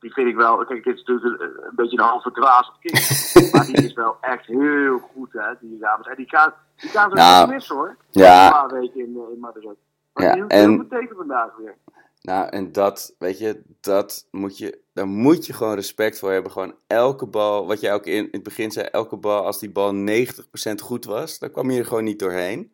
die 0.00 0.12
vind 0.12 0.28
ik 0.28 0.36
wel, 0.36 0.64
kijk, 0.64 0.84
dit 0.84 0.94
is 0.94 1.04
natuurlijk 1.04 1.42
een, 1.42 1.64
een 1.64 1.74
beetje 1.74 1.98
een 1.98 2.04
halve 2.04 2.30
dwaas 2.30 2.68
op 2.68 2.74
kind. 2.80 3.24
maar 3.52 3.64
die 3.64 3.84
is 3.84 3.92
wel 3.92 4.16
echt 4.20 4.46
heel 4.46 4.98
goed, 4.98 5.32
hè, 5.32 5.52
die 5.60 5.78
Ramos. 5.80 6.06
En 6.06 6.16
die 6.16 6.28
gaan, 6.28 6.52
die 6.76 6.90
gaan 6.90 7.10
zo 7.10 7.16
Nou, 7.16 7.48
mis 7.48 7.68
hoor. 7.68 7.96
ja. 8.10 8.46
Een 8.46 8.52
paar 8.52 8.80
weken 8.80 9.00
in, 9.00 9.16
eh, 9.16 9.32
in 9.32 9.38
Madrid. 9.40 9.76
Ja, 10.22 10.34
heeft 10.34 10.50
en- 10.52 10.86
heel 10.90 11.08
vandaag 11.16 11.56
weer. 11.56 11.76
Nou, 12.22 12.48
en 12.48 12.72
dat, 12.72 13.14
weet 13.18 13.38
je, 13.38 13.62
dat 13.80 14.26
moet 14.30 14.58
je, 14.58 14.78
daar 14.92 15.06
moet 15.06 15.46
je 15.46 15.52
gewoon 15.52 15.74
respect 15.74 16.18
voor 16.18 16.32
hebben. 16.32 16.52
Gewoon 16.52 16.74
elke 16.86 17.26
bal, 17.26 17.66
wat 17.66 17.80
jij 17.80 17.94
ook 17.94 18.06
in, 18.06 18.14
in 18.14 18.28
het 18.30 18.42
begin 18.42 18.70
zei, 18.70 18.86
elke 18.86 19.16
bal, 19.16 19.44
als 19.44 19.58
die 19.58 19.70
bal 19.70 19.92
90% 19.94 20.74
goed 20.82 21.04
was, 21.04 21.38
dan 21.38 21.50
kwam 21.50 21.70
je 21.70 21.78
er 21.78 21.86
gewoon 21.86 22.04
niet 22.04 22.18
doorheen. 22.18 22.72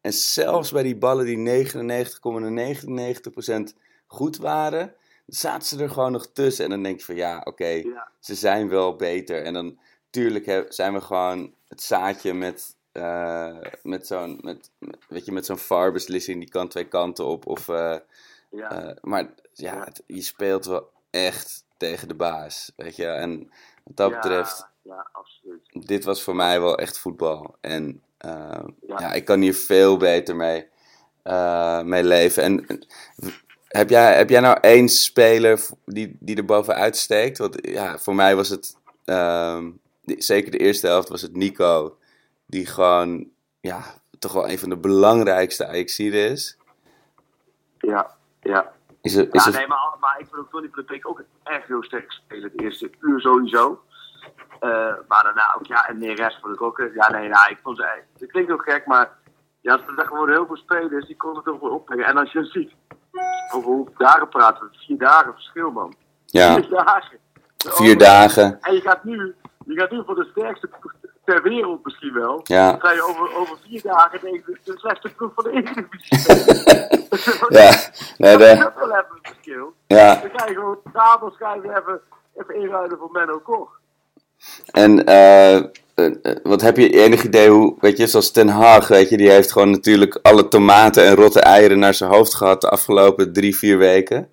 En 0.00 0.12
zelfs 0.12 0.72
bij 0.72 0.82
die 0.82 0.96
ballen 0.96 1.24
die 1.24 1.36
99,99% 3.70 3.74
goed 4.06 4.36
waren, 4.36 4.94
zaten 5.26 5.68
ze 5.68 5.82
er 5.82 5.90
gewoon 5.90 6.12
nog 6.12 6.26
tussen. 6.32 6.64
En 6.64 6.70
dan 6.70 6.82
denk 6.82 6.98
je 6.98 7.04
van, 7.04 7.14
ja, 7.14 7.40
oké, 7.44 7.66
Ja. 7.66 8.10
ze 8.20 8.34
zijn 8.34 8.68
wel 8.68 8.96
beter. 8.96 9.42
En 9.42 9.52
dan, 9.52 9.78
tuurlijk 10.10 10.66
zijn 10.68 10.92
we 10.92 11.00
gewoon 11.00 11.54
het 11.68 11.82
zaadje 11.82 12.34
met, 12.34 12.76
eh, 12.92 13.56
met 13.82 14.06
zo'n, 14.06 14.38
met, 14.42 14.70
weet 15.08 15.24
je, 15.24 15.32
met 15.32 15.46
zo'n 15.46 15.58
VAR-beslissing, 15.58 16.38
die 16.40 16.48
kan 16.50 16.68
twee 16.68 16.88
kanten 16.88 17.24
op. 17.24 17.46
Of, 17.46 17.68
eh, 17.68 17.96
Ja. 18.50 18.70
eh, 18.70 18.96
maar 19.00 19.28
ja, 19.52 19.84
het- 19.84 20.02
je 20.06 20.22
speelt 20.22 20.64
wel 20.66 20.90
echt 21.10 21.64
tegen 21.76 22.08
de 22.08 22.14
baas, 22.14 22.72
weet 22.76 22.96
je. 22.96 23.06
En 23.06 23.38
wat 23.84 23.96
dat 23.96 24.10
Ja, 24.10 24.16
betreft, 24.20 24.68
Ja, 24.82 25.08
absoluut. 25.12 25.60
dit 25.86 26.04
was 26.04 26.22
voor 26.22 26.36
mij 26.36 26.60
wel 26.60 26.78
echt 26.78 26.98
voetbal. 26.98 27.54
En 27.60 28.02
ja. 28.18 28.64
Ja. 28.86 29.12
ik 29.12 29.24
kan 29.24 29.40
hier 29.40 29.54
veel 29.54 29.96
beter 29.96 30.36
mee, 30.36 30.66
mee 31.84 32.04
leven. 32.04 32.42
En 32.42 32.66
heb 33.68 33.90
jij, 33.90 34.16
heb 34.16 34.30
jij 34.30 34.40
nou 34.40 34.58
één 34.60 34.88
speler 34.88 35.66
die, 35.84 36.16
die 36.20 36.36
er 36.36 36.44
bovenuit 36.44 36.96
steekt? 36.96 37.38
Want 37.38 37.56
ja, 37.62 37.98
voor 37.98 38.14
mij 38.14 38.36
was 38.36 38.48
het, 38.48 38.76
ehm, 39.04 39.70
zeker 40.04 40.50
de 40.50 40.58
eerste 40.58 40.86
helft, 40.86 41.08
was 41.08 41.22
het 41.22 41.36
Nico. 41.36 41.96
Die 42.50 42.66
gewoon, 42.66 43.28
ja, 43.60 43.80
toch 44.18 44.32
wel 44.32 44.48
een 44.50 44.58
van 44.58 44.68
de 44.68 44.76
belangrijkste 44.76 45.66
Ajaxiden 45.66 46.30
is. 46.30 46.56
Ja, 47.78 48.10
ja. 48.40 48.72
Is 49.02 49.14
er, 49.14 49.28
is 49.34 49.44
Ja, 49.44 49.50
er, 49.52 49.58
nee, 49.58 49.66
maar, 49.66 49.96
maar 50.00 50.16
ik 50.20 50.26
vind 50.26 50.40
ook 50.40 50.50
Tony 50.50 50.68
van 50.72 50.82
de 50.82 50.92
Beek 50.92 51.08
ook 51.08 51.22
echt 51.42 51.66
heel 51.66 51.82
sterk 51.82 52.12
spelen. 52.12 52.42
Het 52.42 52.60
eerste 52.60 52.90
uur 53.00 53.20
sowieso. 53.20 53.82
Eh, 54.60 54.68
maar 55.08 55.22
daarna 55.22 55.54
ook, 55.56 55.66
ja, 55.66 55.88
en 55.88 55.98
Neres 55.98 56.38
vond 56.42 56.54
ik 56.54 56.62
ook. 56.62 56.78
eh, 56.78 56.94
Ja, 56.94 57.10
nee, 57.10 57.28
ja, 57.28 57.48
ik 57.48 57.58
vond 57.62 57.76
ze. 57.76 58.02
Het 58.18 58.30
klinkt 58.30 58.50
ook 58.52 58.62
gek, 58.62 58.86
maar. 58.86 59.18
Ja, 59.60 59.72
er 59.72 59.92
zijn 59.94 60.06
gewoon 60.06 60.28
heel 60.30 60.46
veel 60.46 60.56
spelers 60.56 61.06
die 61.06 61.16
konden 61.16 61.42
het 61.42 61.52
toch 61.52 61.60
wel 61.60 61.70
opbrengen. 61.70 62.04
En 62.06 62.16
als 62.16 62.32
je 62.32 62.44
ziet, 62.44 62.72
over 63.54 63.70
hoeveel 63.70 63.94
dagen 63.96 64.28
praten 64.28 64.62
we, 64.70 64.78
vier 64.86 64.98
dagen 64.98 65.32
verschil, 65.32 65.70
man. 65.70 65.94
ja, 66.26 66.54
Vier 66.54 66.68
dagen. 66.70 67.18
vier 67.56 67.98
dagen. 67.98 68.60
En 68.60 68.74
je 68.74 68.80
gaat 68.80 69.04
nu, 69.04 69.34
je 69.66 69.74
gaat 69.80 69.90
nu 69.90 70.02
voor 70.04 70.14
de 70.14 70.28
sterkste 70.30 70.68
ter 71.30 71.42
wereld 71.42 71.84
misschien 71.84 72.12
wel. 72.12 72.40
Ja. 72.44 72.70
Dan 72.70 72.80
ga 72.80 72.92
je 72.92 73.02
over, 73.02 73.36
over 73.36 73.56
vier 73.68 73.82
dagen 73.82 74.20
tegen 74.20 74.42
de, 74.46 74.58
de 74.64 74.78
slechtste 74.78 75.08
ploeg 75.14 75.32
van 75.34 75.44
de 75.44 75.50
Eredivisie. 75.50 76.18
Ja, 77.58 77.70
nee, 78.16 78.36
Dat 78.36 78.56
is 78.58 78.64
ook 78.64 78.78
wel 78.78 78.90
even 78.90 79.04
een 79.10 79.18
verschil. 79.22 79.72
ja. 79.86 80.14
Dan 80.14 80.30
ga 80.36 80.46
je 80.46 80.54
gewoon 80.54 80.78
ga 81.38 81.54
je 81.54 81.60
even, 81.62 82.00
even 82.36 82.54
inruilen 82.54 82.98
voor 82.98 83.10
Menno 83.12 83.38
Koch. 83.38 83.78
En 84.70 85.04
eh, 85.06 85.56
eh, 85.56 85.64
eh, 85.94 86.36
wat 86.42 86.60
heb 86.60 86.76
je 86.76 86.90
enig 86.90 87.22
idee 87.24 87.50
hoe, 87.50 87.76
weet 87.80 87.96
je, 87.96 88.06
zoals 88.06 88.30
Ten 88.30 88.48
Haag, 88.48 88.88
weet 88.88 89.08
je, 89.08 89.16
die 89.16 89.30
heeft 89.30 89.52
gewoon 89.52 89.70
natuurlijk 89.70 90.18
alle 90.22 90.48
tomaten 90.48 91.04
en 91.04 91.14
rotte 91.14 91.40
eieren 91.40 91.78
naar 91.78 91.94
zijn 91.94 92.10
hoofd 92.10 92.34
gehad 92.34 92.60
de 92.60 92.68
afgelopen 92.68 93.32
drie, 93.32 93.56
vier 93.56 93.78
weken. 93.78 94.30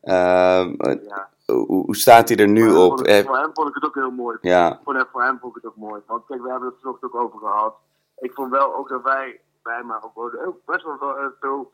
Eh, 0.00 0.66
Ja. 1.08 1.32
Hoe, 1.54 1.84
hoe 1.84 1.96
staat 1.96 2.28
hij 2.28 2.38
er 2.38 2.48
nu 2.48 2.64
Maar 2.66 2.76
op? 2.82 2.98
Voor, 2.98 3.06
Eh, 3.06 3.24
voor 3.24 3.36
hem 3.36 3.50
vond 3.54 3.68
ik 3.68 3.74
het 3.74 3.84
ook 3.84 3.94
heel 3.94 4.10
mooi. 4.10 4.38
ja, 4.40 4.80
Voor 4.84 4.94
hem, 4.94 5.06
voor 5.12 5.22
hem 5.22 5.38
vond 5.40 5.56
ik 5.56 5.62
het 5.62 5.70
ook 5.72 5.76
mooi. 5.78 6.02
Want 6.06 6.26
kijk, 6.26 6.42
we 6.42 6.50
hebben 6.50 6.68
het 6.68 6.78
vanochtend 6.80 7.12
ook 7.12 7.20
over 7.20 7.38
gehad. 7.38 7.76
Ik 8.18 8.32
vond 8.34 8.50
wel 8.50 8.74
ook 8.74 8.88
dat 8.88 9.02
wij, 9.02 9.40
wij 9.62 9.82
maar 9.82 10.02
ook 10.04 10.58
best 10.64 10.84
wel 10.84 11.18
eh, 11.18 11.26
veel 11.40 11.72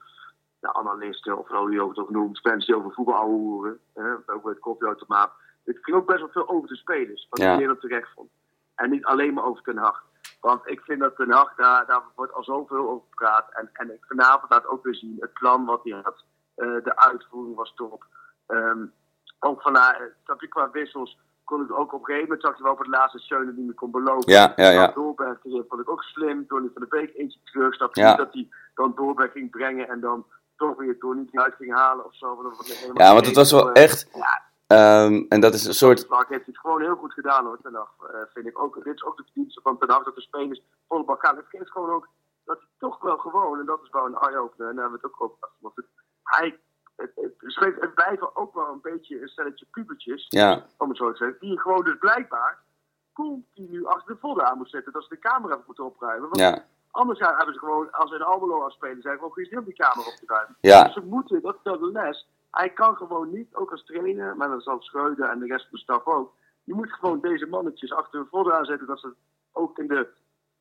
ja, 0.60 0.72
analisten, 0.72 1.38
of 1.38 1.48
hoe 1.48 1.70
je 1.72 1.82
ook 1.82 1.88
het 1.88 1.98
ook 1.98 2.10
noemt, 2.10 2.40
fans 2.40 2.66
die 2.66 2.76
over 2.76 2.92
voetbal 2.92 3.24
horen. 3.28 3.78
Ook 4.26 4.42
bij 4.42 4.52
het 4.52 4.58
koffieautomaat. 4.58 5.30
Het 5.64 5.78
ging 5.80 5.96
ook 5.96 6.06
best 6.06 6.18
wel 6.20 6.28
veel 6.28 6.48
over 6.48 6.68
de 6.68 6.76
spelers. 6.76 7.26
Wat 7.30 7.38
Ja. 7.40 7.52
ik 7.52 7.58
heel 7.58 7.78
terecht 7.78 8.08
vond. 8.14 8.30
En 8.74 8.90
niet 8.90 9.04
alleen 9.04 9.34
maar 9.34 9.44
over 9.44 9.62
Ten 9.62 9.76
Hag. 9.76 10.04
Want 10.40 10.60
ik 10.64 10.80
vind 10.80 11.00
dat 11.00 11.16
Ten 11.16 11.30
Hag, 11.30 11.54
daar, 11.54 11.86
daar 11.86 12.02
wordt 12.16 12.32
al 12.32 12.44
zoveel 12.44 12.88
over 12.88 13.06
gepraat. 13.10 13.46
En, 13.52 13.70
en 13.72 13.92
ik 13.94 14.04
vanavond 14.08 14.50
laat 14.50 14.66
ook 14.66 14.84
weer 14.84 14.94
zien, 14.94 15.16
het 15.20 15.32
plan 15.32 15.64
wat 15.64 15.80
hij 15.84 16.00
had. 16.02 16.24
eh, 16.54 16.66
de 16.84 16.96
uitvoering 16.96 17.56
was 17.56 17.72
top. 17.74 18.04
Ehm, 18.46 18.84
ook 19.40 19.62
vanuit, 19.62 20.12
snap 20.24 20.40
je, 20.40 20.48
qua 20.48 20.70
wissels 20.70 21.18
kon 21.44 21.62
ik 21.62 21.72
ook 21.72 21.92
op 21.92 21.98
een 22.00 22.04
gegeven 22.04 22.22
moment 22.28 22.42
zag 22.46 22.56
je 22.56 22.62
wel 22.62 22.72
op 22.72 22.78
het 22.78 22.86
laatste 22.86 23.18
Schöne 23.18 23.54
die 23.54 23.64
me 23.64 23.72
kon 23.74 23.90
beloven. 23.90 24.32
Ja, 24.32 24.52
ja, 24.56 24.70
ja. 24.70 24.84
Dan 24.84 24.94
Doorberg 24.94 25.38
vond 25.68 25.80
ik 25.80 25.90
ook 25.90 26.02
slim. 26.02 26.46
Tony 26.46 26.70
van 26.72 26.82
de 26.82 26.88
Beek 26.88 27.14
eentje 27.16 27.38
terug. 27.44 27.74
Snap 27.74 27.94
je 27.94 28.00
Ja. 28.00 28.14
dat 28.16 28.32
hij 28.32 28.48
dan 28.74 28.92
Doorberg 28.96 29.32
ging 29.32 29.50
brengen 29.50 29.88
en 29.88 30.00
dan 30.00 30.26
toch 30.56 30.76
weer 30.76 30.98
Tony 30.98 31.26
uit 31.32 31.54
ging 31.54 31.74
halen 31.74 32.04
of 32.04 32.14
zo. 32.14 32.36
Helemaal 32.36 32.96
ja, 33.06 33.12
want 33.12 33.26
het 33.26 33.34
was 33.36 33.52
wel 33.52 33.64
geen- 33.64 33.72
echt, 33.74 34.08
Ja, 34.14 34.42
ehm, 34.66 35.24
en 35.28 35.40
dat 35.40 35.54
is 35.54 35.64
een 35.66 35.74
soort, 35.74 36.06
Vlak 36.06 36.28
heeft 36.28 36.46
het 36.46 36.58
gewoon 36.58 36.80
heel 36.80 36.96
goed 36.96 37.12
gedaan 37.12 37.44
hoor, 37.44 37.58
Hag. 37.62 37.94
Eh, 38.12 38.20
vind 38.34 38.46
ik 38.46 38.62
ook. 38.62 38.84
Dit 38.84 38.94
is 38.94 39.04
ook 39.04 39.16
de 39.16 39.22
verdienste 39.24 39.60
van 39.62 39.78
Ten 39.78 39.90
Hag, 39.90 40.04
dat 40.04 40.14
de 40.14 40.20
spelers 40.20 40.62
volle 40.88 41.04
bak 41.04 41.26
gaan. 41.26 41.36
Het 41.36 41.46
geeft 41.48 41.70
gewoon 41.70 41.90
ook 41.90 42.08
dat 42.44 42.58
hij 42.58 42.68
toch 42.78 43.00
wel 43.00 43.16
gewoon, 43.18 43.58
en 43.58 43.66
dat 43.66 43.80
is 43.82 43.90
wel 43.90 44.06
een 44.06 44.14
eye-opener, 44.18 44.68
en 44.68 44.74
daar 44.74 44.84
hebben 44.84 45.00
we 45.00 45.06
het 45.06 45.20
ook 45.20 45.22
over 45.60 45.84
Hij, 46.22 46.58
het, 47.00 47.12
het, 47.14 47.54
het, 47.54 47.80
het 47.80 47.94
blijven 47.94 48.36
ook 48.36 48.54
wel 48.54 48.68
een 48.72 48.80
beetje 48.80 49.22
een 49.22 49.28
stelletje 49.28 49.66
pubertjes, 49.70 50.26
ja, 50.28 50.66
om 50.78 50.88
het 50.88 50.96
zo 50.98 51.10
te 51.10 51.16
zeggen, 51.16 51.36
die 51.40 51.60
gewoon 51.60 51.84
dus 51.84 51.98
blijkbaar 51.98 52.58
continu 53.12 53.86
achter 53.86 54.14
de 54.14 54.20
vodden 54.20 54.46
aan 54.46 54.58
moet 54.58 54.70
zetten. 54.70 54.92
Dat 54.92 55.02
ze 55.02 55.08
de 55.08 55.18
camera 55.18 55.60
moeten 55.66 55.84
opruimen. 55.84 56.28
Want 56.28 56.40
ja, 56.40 56.64
anders 56.90 57.18
gaan- 57.18 57.36
hebben 57.36 57.54
ze 57.54 57.60
gewoon, 57.60 57.90
als 57.90 58.10
ze 58.10 58.16
in 58.16 58.22
Almelo 58.22 58.64
aan 58.64 58.70
spelen, 58.70 59.02
zijn 59.02 59.14
gewoon 59.18 59.32
geen 59.32 59.64
die 59.64 59.74
camera 59.74 60.08
op 60.08 60.14
te 60.14 60.26
ruimen. 60.26 60.56
Ja. 60.60 60.84
Dus 60.84 60.92
ze 60.92 61.00
moeten, 61.00 61.42
dat 61.42 61.54
is 61.54 61.62
de 61.62 61.90
les. 61.92 62.28
Hij 62.50 62.70
kan 62.70 62.96
gewoon 62.96 63.30
niet, 63.32 63.54
ook 63.54 63.70
als 63.70 63.84
trainer, 63.84 64.36
maar 64.36 64.48
dat 64.48 64.62
zal 64.62 64.82
Schreuder 64.82 65.28
en 65.28 65.38
de 65.38 65.46
rest 65.46 65.62
van 65.68 65.78
de 65.78 65.78
staf 65.78 66.04
ook. 66.06 66.32
je 66.64 66.74
moet 66.74 66.92
gewoon 66.92 67.20
deze 67.20 67.46
mannetjes 67.46 67.92
achter 67.92 68.18
hun 68.18 68.28
vodden 68.30 68.54
aanzetten. 68.58 68.86
Dat 68.86 69.00
ze 69.00 69.06
het 69.06 69.16
ook 69.52 69.78
in 69.78 69.86
de, 69.86 70.08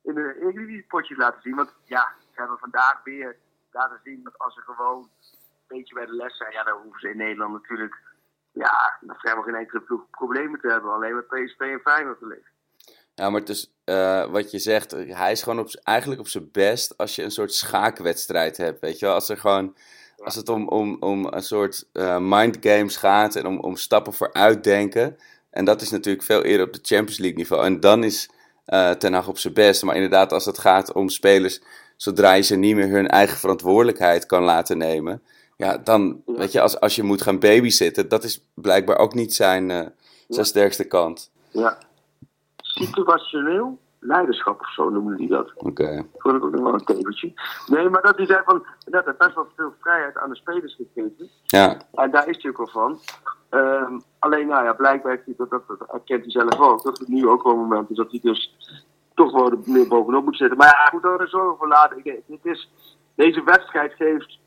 in 0.02 0.14
de 0.14 0.36
Eredivisie-potjes 0.40 1.18
laten 1.18 1.42
zien. 1.42 1.56
Want 1.56 1.74
ja, 1.84 2.12
ze 2.18 2.40
hebben 2.40 2.58
vandaag 2.58 3.00
weer 3.04 3.36
laten 3.70 4.00
zien 4.04 4.20
dat 4.22 4.38
als 4.38 4.54
ze 4.54 4.60
gewoon 4.60 5.08
beetje 5.76 5.94
bij 5.94 6.06
de 6.06 6.14
les 6.14 6.36
zijn. 6.36 6.52
Ja, 6.52 6.64
dan 6.64 6.80
hoeven 6.82 7.00
ze 7.00 7.10
in 7.10 7.16
Nederland 7.16 7.52
natuurlijk 7.52 7.94
ja, 8.52 8.96
dan 9.00 9.16
vrijwel 9.16 9.42
geen 9.42 9.54
enkele 9.54 9.80
ploeg 9.80 10.10
problemen 10.10 10.60
te 10.60 10.68
hebben. 10.68 10.92
Alleen 10.92 11.14
met 11.14 11.26
PSV 11.26 11.60
en 11.60 11.80
Feyenoord 11.80 12.18
te 12.18 12.26
liggen. 12.26 12.50
Ja, 13.14 13.30
maar 13.30 13.40
het 13.40 13.48
is, 13.48 13.72
eh, 13.84 14.30
wat 14.30 14.50
je 14.50 14.58
zegt, 14.58 14.90
hij 14.90 15.32
is 15.32 15.42
gewoon 15.42 15.58
op, 15.58 15.70
eigenlijk 15.82 16.20
op 16.20 16.28
zijn 16.28 16.48
best 16.52 16.98
als 16.98 17.16
je 17.16 17.22
een 17.22 17.30
soort 17.30 17.54
schaakwedstrijd 17.54 18.56
hebt, 18.56 18.80
weet 18.80 18.98
je 18.98 19.06
wel. 19.06 19.14
Als, 19.14 19.28
er 19.28 19.36
gewoon, 19.36 19.76
als 20.16 20.34
het 20.34 20.48
om, 20.48 20.68
om, 20.68 20.96
om 21.00 21.26
een 21.26 21.42
soort 21.42 21.88
eh 21.92 22.18
mindgames 22.20 22.96
gaat 22.96 23.36
en 23.36 23.46
om, 23.46 23.58
om 23.58 23.76
stappen 23.76 24.12
vooruit 24.12 24.64
denken. 24.64 25.16
En 25.50 25.64
dat 25.64 25.80
is 25.80 25.90
natuurlijk 25.90 26.24
veel 26.24 26.42
eerder 26.42 26.66
op 26.66 26.72
de 26.72 26.80
Champions 26.82 27.18
League 27.18 27.38
niveau. 27.38 27.64
En 27.64 27.80
dan 27.80 28.04
is 28.04 28.30
eh 28.64 28.90
Ten 28.90 29.12
Hag 29.12 29.28
op 29.28 29.38
zijn 29.38 29.54
best. 29.54 29.82
Maar 29.82 29.94
inderdaad, 29.94 30.32
als 30.32 30.44
het 30.44 30.58
gaat 30.58 30.92
om 30.92 31.08
spelers, 31.08 31.60
zodra 31.96 32.32
je 32.32 32.42
ze 32.42 32.56
niet 32.56 32.76
meer 32.76 32.88
hun 32.88 33.08
eigen 33.08 33.38
verantwoordelijkheid 33.38 34.26
kan 34.26 34.42
laten 34.42 34.78
nemen. 34.78 35.22
Ja, 35.60 35.78
dan, 35.78 36.22
weet 36.26 36.52
je, 36.52 36.60
als, 36.60 36.80
als 36.80 36.96
je 36.96 37.02
moet 37.02 37.22
gaan 37.22 37.38
babysitten, 37.38 38.08
dat 38.08 38.24
is 38.24 38.50
blijkbaar 38.54 38.98
ook 38.98 39.14
niet 39.14 39.34
zijn, 39.34 39.92
zijn 40.28 40.46
sterkste 40.46 40.84
kant. 40.84 41.32
Ja. 41.50 41.78
Situationeel 42.56 43.78
leiderschap 44.00 44.60
of 44.60 44.72
zo 44.72 44.88
noemen 44.88 45.16
die 45.16 45.28
dat. 45.28 45.52
Oké. 45.56 46.06
Vond 46.16 46.36
ik 46.36 46.44
ook 46.44 46.52
nog 46.52 46.62
wel 46.62 46.74
een 46.74 46.84
tegeltje. 46.84 47.32
Nee, 47.66 47.88
maar 47.88 48.02
dat 48.02 48.16
die 48.16 48.26
zei 48.26 48.42
van, 48.44 48.66
dat 48.84 49.06
er 49.06 49.14
best 49.18 49.34
wel 49.34 49.46
veel 49.56 49.72
vrijheid 49.80 50.16
aan 50.16 50.30
de 50.30 50.36
spelers 50.36 50.74
gegeven. 50.76 51.30
Ja, 51.44 51.80
En 51.92 52.10
daar 52.10 52.28
is 52.28 52.42
hij 52.42 52.50
ook 52.50 52.56
wel 52.56 52.66
van. 52.66 53.00
Ehm, 53.48 53.98
alleen, 54.18 54.46
nou 54.46 54.64
ja, 54.64 54.72
blijkbaar 54.72 55.12
heeft 55.12 55.24
hij 55.24 55.34
dat, 55.36 55.50
dat, 55.50 55.62
dat 55.66 55.88
erkent 55.92 56.22
hij 56.22 56.30
zelf 56.30 56.60
ook. 56.60 56.82
Dat 56.82 56.98
het 56.98 57.08
nu 57.08 57.28
ook 57.28 57.42
wel 57.42 57.52
een 57.52 57.58
moment 57.58 57.90
is 57.90 57.96
dat 57.96 58.10
hij 58.10 58.20
dus 58.22 58.56
toch 59.14 59.32
wel 59.32 59.50
er 59.50 59.58
meer 59.64 59.88
bovenop 59.88 60.24
moet 60.24 60.36
zitten. 60.36 60.56
Maar 60.56 60.66
ja, 60.66 60.82
hij 60.82 60.90
moet 60.92 61.20
er 61.20 61.28
zorgen 61.28 61.56
voor 61.58 61.68
laten. 61.68 61.98
Ik, 62.04 62.22
dit 62.26 62.44
is, 62.44 62.70
deze 63.14 63.44
wedstrijd 63.44 63.92
geeft, 63.92 64.38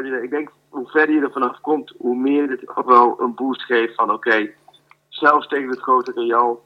ik 0.00 0.30
denk, 0.30 0.50
hoe 0.68 0.88
verder 0.88 1.14
je 1.14 1.20
er 1.20 1.32
vanaf 1.32 1.60
komt, 1.60 1.94
hoe 1.98 2.16
meer 2.16 2.48
dit 2.48 2.68
ook 2.68 2.86
wel 2.86 3.20
een 3.20 3.34
boost 3.34 3.62
geeft 3.62 3.94
van, 3.94 4.12
oké, 4.12 4.50
zelfs 5.08 5.48
tegen 5.48 5.68
het 5.68 5.80
grote 5.80 6.12
Real, 6.14 6.64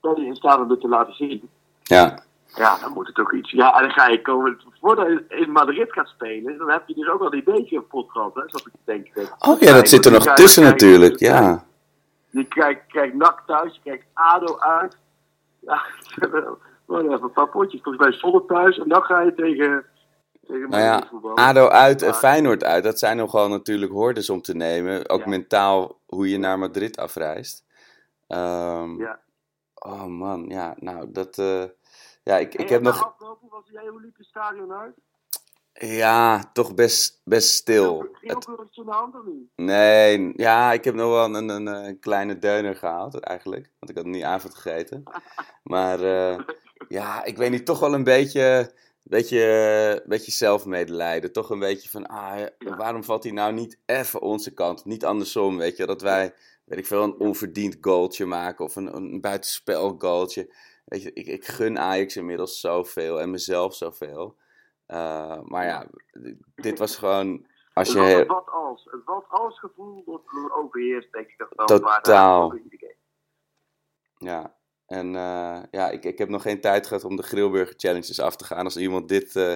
ben 0.00 0.20
je 0.20 0.26
in 0.26 0.36
staat 0.36 0.60
om 0.60 0.68
dit 0.68 0.80
te 0.80 0.88
laten 0.88 1.14
zien. 1.14 1.48
ja. 1.82 2.24
Ja, 2.54 2.78
dan 2.78 2.92
moet 2.92 3.06
het 3.06 3.18
ook 3.18 3.32
iets. 3.32 3.50
Ja, 3.50 3.74
en 3.76 3.82
dan 3.82 3.90
ga 3.90 4.08
je 4.08 4.22
komen. 4.22 4.60
Voordat 4.80 5.06
je 5.06 5.24
in 5.28 5.50
Madrid 5.50 5.92
gaat 5.92 6.08
spelen, 6.08 6.58
dan 6.58 6.70
heb 6.70 6.82
je 6.86 6.94
dus 6.94 7.08
ook 7.08 7.20
al 7.20 7.30
die 7.30 7.42
bekerpot 7.42 8.10
gehad, 8.10 8.34
hè? 8.34 8.42
Zoals 8.46 8.66
ik 8.66 8.72
denk. 8.84 9.08
Oh 9.38 9.60
ja, 9.60 9.74
dat 9.74 9.88
zit 9.88 10.04
er 10.04 10.12
nog 10.12 10.24
tussen 10.24 10.62
krijg 10.62 10.74
natuurlijk, 10.74 11.18
ja. 11.18 11.64
Je 12.30 12.44
krijgt, 12.44 12.80
krijgt 12.88 13.14
NAC 13.14 13.42
thuis, 13.46 13.74
je 13.74 13.80
krijgt 13.82 14.04
ADO 14.12 14.58
uit. 14.58 14.96
Ja, 15.60 15.82
even 16.88 17.22
een 17.22 17.32
paar 17.32 17.48
potjes. 17.48 17.80
Volgens 17.82 18.20
mij 18.20 18.42
thuis. 18.46 18.78
En 18.78 18.88
dan 18.88 19.02
ga 19.02 19.20
je 19.20 19.34
tegen, 19.34 19.84
tegen 20.46 20.68
Nou 20.70 20.82
ja. 20.82 21.10
ADO 21.34 21.68
uit 21.68 22.02
en 22.02 22.14
Feyenoord 22.14 22.64
uit, 22.64 22.84
dat 22.84 22.98
zijn 22.98 23.16
nogal 23.16 23.48
natuurlijk 23.48 23.92
hordes 23.92 24.30
om 24.30 24.42
te 24.42 24.54
nemen. 24.54 25.08
Ook 25.08 25.20
Ja. 25.20 25.28
mentaal 25.28 26.00
hoe 26.06 26.30
je 26.30 26.38
naar 26.38 26.58
Madrid 26.58 26.96
afreist. 26.96 27.64
Ehm, 28.26 28.98
Ja. 29.00 29.20
Oh 29.74 30.04
man, 30.04 30.44
ja, 30.48 30.74
nou 30.78 31.10
dat... 31.12 31.38
eh, 31.38 31.64
ja, 32.22 32.36
ik, 32.38 32.54
ik 32.54 32.68
heb 32.68 32.82
nog... 32.82 33.14
was 33.50 33.64
jij, 33.72 33.86
hoe 33.88 34.00
liep 34.00 34.16
het 34.16 34.26
stadion 34.26 34.72
uit? 34.72 34.94
Ja, 35.72 36.50
toch 36.52 36.74
best, 36.74 37.20
best 37.24 37.48
stil. 37.50 37.98
Ging 38.12 38.34
ook 38.34 38.46
Het- 38.46 38.74
de 38.74 38.82
hand 38.90 39.14
of 39.14 39.24
niet? 39.24 39.48
nee, 39.56 40.32
ja, 40.36 40.72
ik 40.72 40.84
heb 40.84 40.94
nog 40.94 41.10
wel 41.10 41.24
een, 41.34 41.48
een, 41.48 41.66
een 41.66 41.98
kleine 41.98 42.38
deuner 42.38 42.76
gehaald 42.76 43.20
eigenlijk. 43.20 43.70
Want 43.78 43.90
ik 43.90 43.96
had 43.96 44.06
niet 44.06 44.22
avond 44.22 44.54
gegeten. 44.54 45.02
Maar 45.62 46.00
eh, 46.00 46.38
ja, 46.88 47.24
ik 47.24 47.36
weet 47.36 47.50
niet, 47.50 47.66
toch 47.66 47.80
wel 47.80 47.94
een 47.94 48.04
beetje, 48.04 48.72
beetje, 49.08 50.02
beetje 50.06 50.32
zelfmedelijden. 50.32 51.32
Toch 51.32 51.50
een 51.50 51.58
beetje 51.58 51.88
van, 51.88 52.06
ah, 52.06 52.46
waarom 52.58 53.04
valt 53.04 53.22
hij 53.22 53.32
nou 53.32 53.52
niet 53.52 53.78
even 53.86 54.20
onze 54.20 54.54
kant? 54.54 54.84
Niet 54.84 55.04
andersom, 55.04 55.56
weet 55.56 55.76
je. 55.76 55.86
Dat 55.86 56.02
wij, 56.02 56.34
weet 56.64 56.78
ik 56.78 56.86
veel, 56.86 57.02
een 57.02 57.18
onverdiend 57.18 57.76
goaltje 57.80 58.26
maken 58.26 58.64
of 58.64 58.76
een, 58.76 58.96
een 58.96 59.20
buitenspel 59.20 59.94
goaltje. 59.98 60.54
Weet 60.84 61.02
je, 61.02 61.12
ik, 61.12 61.26
ik 61.26 61.44
gun 61.44 61.78
Ajax 61.78 62.16
inmiddels 62.16 62.60
zoveel 62.60 63.20
en 63.20 63.30
mezelf 63.30 63.74
zoveel. 63.74 64.36
Eh, 64.86 65.40
maar 65.42 65.64
ja, 65.64 65.86
dit 66.54 66.78
was 66.78 66.96
gewoon, 66.96 67.46
als 67.72 67.92
je... 67.92 67.98
het 67.98 68.26
wat 68.26 68.48
als. 68.48 68.88
Het 68.90 69.04
wat 69.04 69.24
als 69.28 69.58
gevoel 69.58 70.02
wordt 70.04 70.24
overheerst, 70.52 71.12
denk 71.12 71.28
ik. 71.28 71.38
Dat 71.38 71.68
dan, 71.68 71.80
waar 71.80 72.02
Totaal. 72.02 72.58
Ja, 74.18 74.55
en 74.86 75.14
eh, 75.16 75.58
ja, 75.70 75.90
ik, 75.90 76.04
ik 76.04 76.18
heb 76.18 76.28
nog 76.28 76.42
geen 76.42 76.60
tijd 76.60 76.86
gehad 76.86 77.04
om 77.04 77.16
de 77.16 77.22
Grillburger 77.22 77.74
Challenges 77.76 78.20
af 78.20 78.36
te 78.36 78.44
gaan. 78.44 78.64
Als 78.64 78.76
iemand 78.76 79.08
dit, 79.08 79.36
eh, 79.36 79.52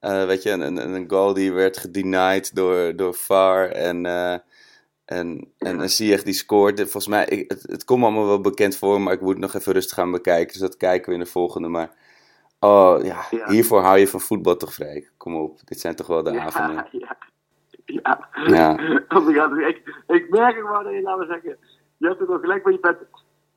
eh, 0.00 0.26
weet 0.26 0.42
je, 0.42 0.50
een, 0.50 0.60
een, 0.60 0.94
een 0.94 1.10
goal 1.10 1.34
die 1.34 1.52
werd 1.52 1.76
gedenied 1.76 2.54
door, 2.54 2.96
door 2.96 3.14
VAR 3.14 3.68
en, 3.70 4.06
en, 5.04 5.52
en 5.58 5.78
een 5.78 5.90
Ziyech 5.90 6.22
die 6.22 6.34
scoort. 6.34 6.80
Volgens 6.80 7.06
mij, 7.06 7.24
ik, 7.24 7.50
het, 7.50 7.62
het 7.62 7.84
komt 7.84 8.02
allemaal 8.02 8.26
wel 8.26 8.40
bekend 8.40 8.76
voor, 8.76 9.00
maar 9.00 9.12
ik 9.12 9.20
moet 9.20 9.30
het 9.30 9.38
nog 9.38 9.54
even 9.54 9.72
rustig 9.72 9.94
gaan 9.96 10.10
bekijken. 10.10 10.52
Dus 10.52 10.60
dat 10.60 10.76
kijken 10.76 11.08
we 11.08 11.14
in 11.18 11.24
de 11.24 11.30
volgende. 11.30 11.68
Maar, 11.68 11.90
oh 12.60 13.04
ja, 13.04 13.24
Ja. 13.30 13.50
hiervoor 13.50 13.80
hou 13.80 13.98
je 13.98 14.08
van 14.08 14.20
voetbal 14.20 14.56
toch, 14.56 14.74
Freek? 14.74 15.12
Kom 15.16 15.36
op, 15.36 15.60
dit 15.64 15.80
zijn 15.80 15.94
toch 15.96 16.06
wel 16.06 16.22
de 16.22 16.40
avonden. 16.40 16.86
Ja, 17.86 17.98
ja. 18.02 18.28
Ja. 18.46 18.78
ja. 19.34 19.66
ik, 19.66 20.02
ik 20.06 20.30
merk 20.30 20.62
wel 20.62 20.82
dat 20.82 20.92
je, 20.92 21.02
laten 21.02 21.26
we 21.26 21.32
zeggen, 21.32 21.58
je 21.96 22.06
hebt 22.06 22.18
het 22.18 22.28
wel 22.28 22.38
gelijk, 22.38 22.64
maar 22.64 22.72
je 22.72 22.80
bent 22.80 22.98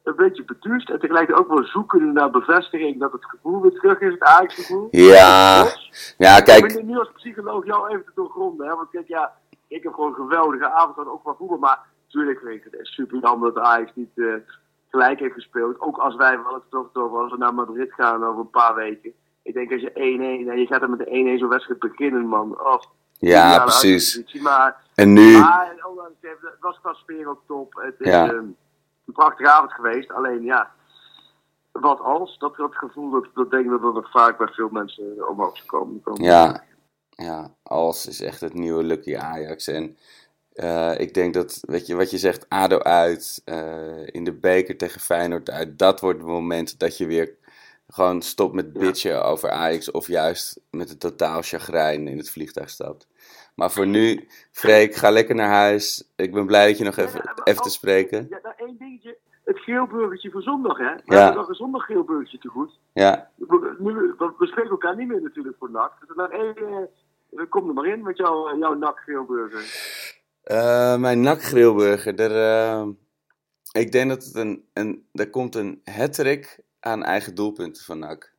een 0.07 0.15
beetje 0.15 0.43
beduusd 0.45 0.89
en 0.89 0.99
tegelijk 0.99 1.39
ook 1.39 1.47
wel 1.47 1.63
zoeken 1.63 2.13
naar 2.13 2.29
bevestiging 2.29 2.99
dat 2.99 3.11
het 3.11 3.25
gevoel 3.25 3.61
weer 3.61 3.71
terug 3.71 3.99
is, 3.99 4.11
het 4.11 4.23
Ajax-gevoel. 4.23 4.87
Ja, 4.91 5.65
ja, 6.17 6.37
Ik 6.37 6.43
kijk, 6.43 6.73
ben 6.73 6.85
nu 6.85 6.97
als 6.99 7.11
psycholoog 7.13 7.65
jou 7.65 7.89
even 7.89 8.05
te 8.05 8.11
doorgronden, 8.15 8.67
hè, 8.67 8.75
want 8.75 8.89
kijk, 8.89 9.07
ja, 9.07 9.33
ik 9.67 9.83
heb 9.83 9.93
gewoon 9.93 10.09
een 10.09 10.15
geweldige 10.15 10.71
avond 10.71 10.93
gehad, 10.93 11.09
ook 11.09 11.23
qua 11.23 11.33
voetbal, 11.37 11.57
maar 11.57 11.79
natuurlijk 12.05 12.39
vind 12.39 12.53
ik 12.53 12.63
het 12.71 12.87
super 12.87 13.19
jammer 13.19 13.53
dat 13.53 13.63
Ajax 13.63 13.91
niet 13.93 14.11
eh, 14.15 14.25
gelijk 14.89 15.19
heeft 15.19 15.33
gespeeld. 15.33 15.79
Ook 15.81 15.97
als 15.97 16.15
wij 16.15 16.39
wel 16.43 16.53
het 16.53 16.63
toch 16.69 16.89
over 16.93 17.19
als 17.19 17.31
we 17.31 17.37
naar 17.37 17.53
Madrid 17.53 17.93
gaan 17.93 18.25
over 18.25 18.39
een 18.39 18.49
paar 18.49 18.75
weken. 18.75 19.11
Ik 19.43 19.53
denk 19.53 19.71
als 19.71 19.81
je 19.81 19.89
1-1 19.89 20.49
en 20.49 20.59
je 20.59 20.65
gaat 20.65 20.81
er 20.81 20.89
met 20.89 20.99
de 20.99 21.33
1-1 21.35 21.39
zo'n 21.39 21.49
wedstrijd 21.49 21.79
beginnen, 21.79 22.25
man. 22.25 22.59
Oh, 22.61 22.81
ja, 23.19 23.63
precies. 23.63 24.33
Maar, 24.41 24.75
En 24.95 25.13
nu, 25.13 25.37
maar 25.37 25.75
ondanks 25.89 26.11
het 26.21 26.31
het 26.41 26.59
was 26.59 26.79
qua 26.81 26.93
sfeer 26.93 27.29
ook 27.29 27.41
top. 27.47 27.73
Het 27.81 27.95
is 27.97 28.07
Ja. 28.11 28.27
ehm, 28.27 28.45
een 29.07 29.13
prachtige 29.13 29.49
avond 29.49 29.73
geweest. 29.73 30.11
Alleen 30.11 30.43
ja, 30.43 30.71
wat 31.71 31.99
als? 31.99 32.37
Dat, 32.37 32.55
dat 32.55 32.75
gevoel, 32.75 33.11
dat, 33.11 33.27
dat 33.33 33.51
denk 33.51 33.65
ik 33.65 33.69
dat 33.69 33.81
dat 33.81 33.93
nog 33.93 34.11
vaak 34.11 34.37
bij 34.37 34.47
veel 34.47 34.69
mensen 34.69 35.29
omhoog 35.29 35.57
zou 35.57 35.67
komen. 35.67 36.01
komen. 36.01 36.23
Ja, 36.23 36.63
ja, 37.09 37.53
als 37.63 38.07
is 38.07 38.21
echt 38.21 38.41
het 38.41 38.53
nieuwe 38.53 38.83
Lucky 38.83 39.15
Ajax. 39.15 39.67
En 39.67 39.97
eh, 40.53 40.99
ik 40.99 41.13
denk 41.13 41.33
dat, 41.33 41.59
weet 41.61 41.87
je, 41.87 41.95
wat 41.95 42.11
je 42.11 42.17
zegt, 42.17 42.49
ADO 42.49 42.79
uit, 42.79 43.41
eh, 43.45 44.07
in 44.07 44.23
de 44.23 44.33
beker 44.33 44.77
tegen 44.77 45.01
Feyenoord 45.01 45.49
uit, 45.49 45.79
dat 45.79 45.99
wordt 45.99 46.19
het 46.19 46.27
moment 46.27 46.79
dat 46.79 46.97
je 46.97 47.05
weer 47.05 47.35
gewoon 47.87 48.21
stopt 48.21 48.53
met 48.53 48.73
bitchen 48.73 49.23
over 49.25 49.49
Ajax 49.49 49.91
of 49.91 50.07
juist 50.07 50.59
met 50.71 50.89
een 50.89 50.97
totaal 50.97 51.41
chagrijn 51.41 52.07
in 52.07 52.17
het 52.17 52.29
vliegtuig 52.29 52.69
stapt. 52.69 53.07
Maar 53.57 53.71
voor 53.71 53.87
nu, 53.87 54.27
Freek, 54.51 54.95
ga 54.95 55.09
lekker 55.09 55.35
naar 55.35 55.49
huis. 55.49 56.11
Ik 56.15 56.33
ben 56.33 56.45
blij 56.45 56.67
dat 56.67 56.77
je 56.77 56.83
nog 56.83 56.97
even, 56.97 57.21
Ja, 57.23 57.43
even 57.43 57.61
te 57.61 57.69
spreken. 57.69 58.27
Ja, 58.29 58.39
nou 58.43 58.55
één 58.57 58.77
dingetje. 58.77 59.17
Het 59.43 59.59
geelburgertje 59.59 60.31
voor 60.31 60.41
zondag, 60.41 60.77
hè? 60.77 60.95
We 60.95 61.01
Ja. 61.05 61.15
hebben 61.15 61.35
nog 61.35 61.49
een 61.49 61.55
zondag 61.55 61.85
geelburgertje 61.85 62.37
te 62.37 62.47
goed. 62.47 62.79
Ja, 62.93 63.31
We, 63.35 63.75
nu, 63.79 63.93
we 63.93 64.33
we 64.37 64.45
spreken 64.47 64.71
elkaar 64.71 64.95
niet 64.95 65.07
meer 65.07 65.21
natuurlijk 65.21 65.55
voor 65.59 65.71
NAC. 65.71 65.93
Dus 66.07 66.15
dan 66.15 66.31
één, 66.31 66.55
eh, 67.29 67.49
kom 67.49 67.67
er 67.67 67.73
maar 67.73 67.85
in 67.85 68.01
met 68.01 68.17
jouw, 68.17 68.57
jouw 68.57 68.73
NAC 68.73 68.99
geelburger. 68.99 69.65
Eh, 70.43 70.97
mijn 70.97 71.21
nakgrillburger. 71.21 72.19
Er, 72.19 72.31
eh, 72.31 72.87
ik 73.71 73.91
denk 73.91 74.09
dat 74.09 74.23
het 74.23 74.35
een, 74.35 74.69
een, 74.73 75.07
er 75.13 75.29
komt 75.29 75.55
een 75.55 75.81
hat 75.83 76.25
aan 76.79 77.03
eigen 77.03 77.35
doelpunten 77.35 77.83
van 77.83 77.99
NAC. 77.99 78.33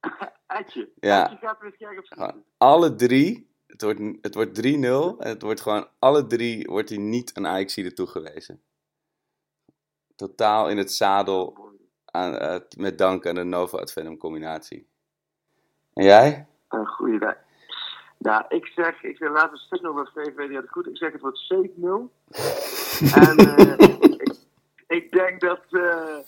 Etje. 0.46 0.88
Ja. 1.00 1.24
Etje 1.24 1.46
gaat 1.46 1.60
weer 1.60 1.76
kijken 1.76 2.18
op 2.28 2.36
alle 2.58 2.94
drie. 2.94 3.52
Het 3.74 3.82
wordt, 3.82 4.00
het 4.20 4.34
wordt 4.34 4.62
3-0 4.62 5.18
en 5.18 5.28
het 5.28 5.42
wordt 5.42 5.60
gewoon 5.60 5.88
alle 5.98 6.26
drie 6.26 6.66
wordt 6.66 6.88
hij 6.88 6.98
niet 6.98 7.34
aan 7.34 7.46
Ajaxide 7.46 7.92
toegewezen. 7.92 8.62
Totaal 10.16 10.68
in 10.68 10.76
het 10.76 10.92
zadel 10.92 11.58
aan, 12.04 12.36
eh, 12.36 12.60
met 12.76 12.98
dank 12.98 13.26
aan 13.26 13.34
de 13.34 13.44
Nova 13.44 13.78
Advenum 13.78 14.16
combinatie. 14.16 14.86
En 15.94 16.04
jij? 16.04 16.46
Een 16.68 16.86
goede 16.86 17.18
dag. 17.18 17.34
Nou, 18.18 18.44
ik 18.48 18.66
zeg, 18.66 19.02
ik 19.02 19.16
zeg 19.16 19.30
laten 19.30 19.50
we 19.50 19.58
stuk 19.58 19.80
nog 19.80 19.94
wat 19.94 20.10
VV 20.14 20.36
die 20.36 20.54
had 20.54 20.62
het 20.62 20.72
goed. 20.72 20.86
Ik 20.86 20.96
zeg 20.96 21.12
het 21.12 21.20
wordt 21.20 21.38
7-0. 21.38 22.12
en 23.22 23.36
eh, 23.36 23.78
ik, 23.78 24.36
ik 24.86 25.10
denk 25.10 25.40
dat, 25.40 25.62
eh 25.70 26.18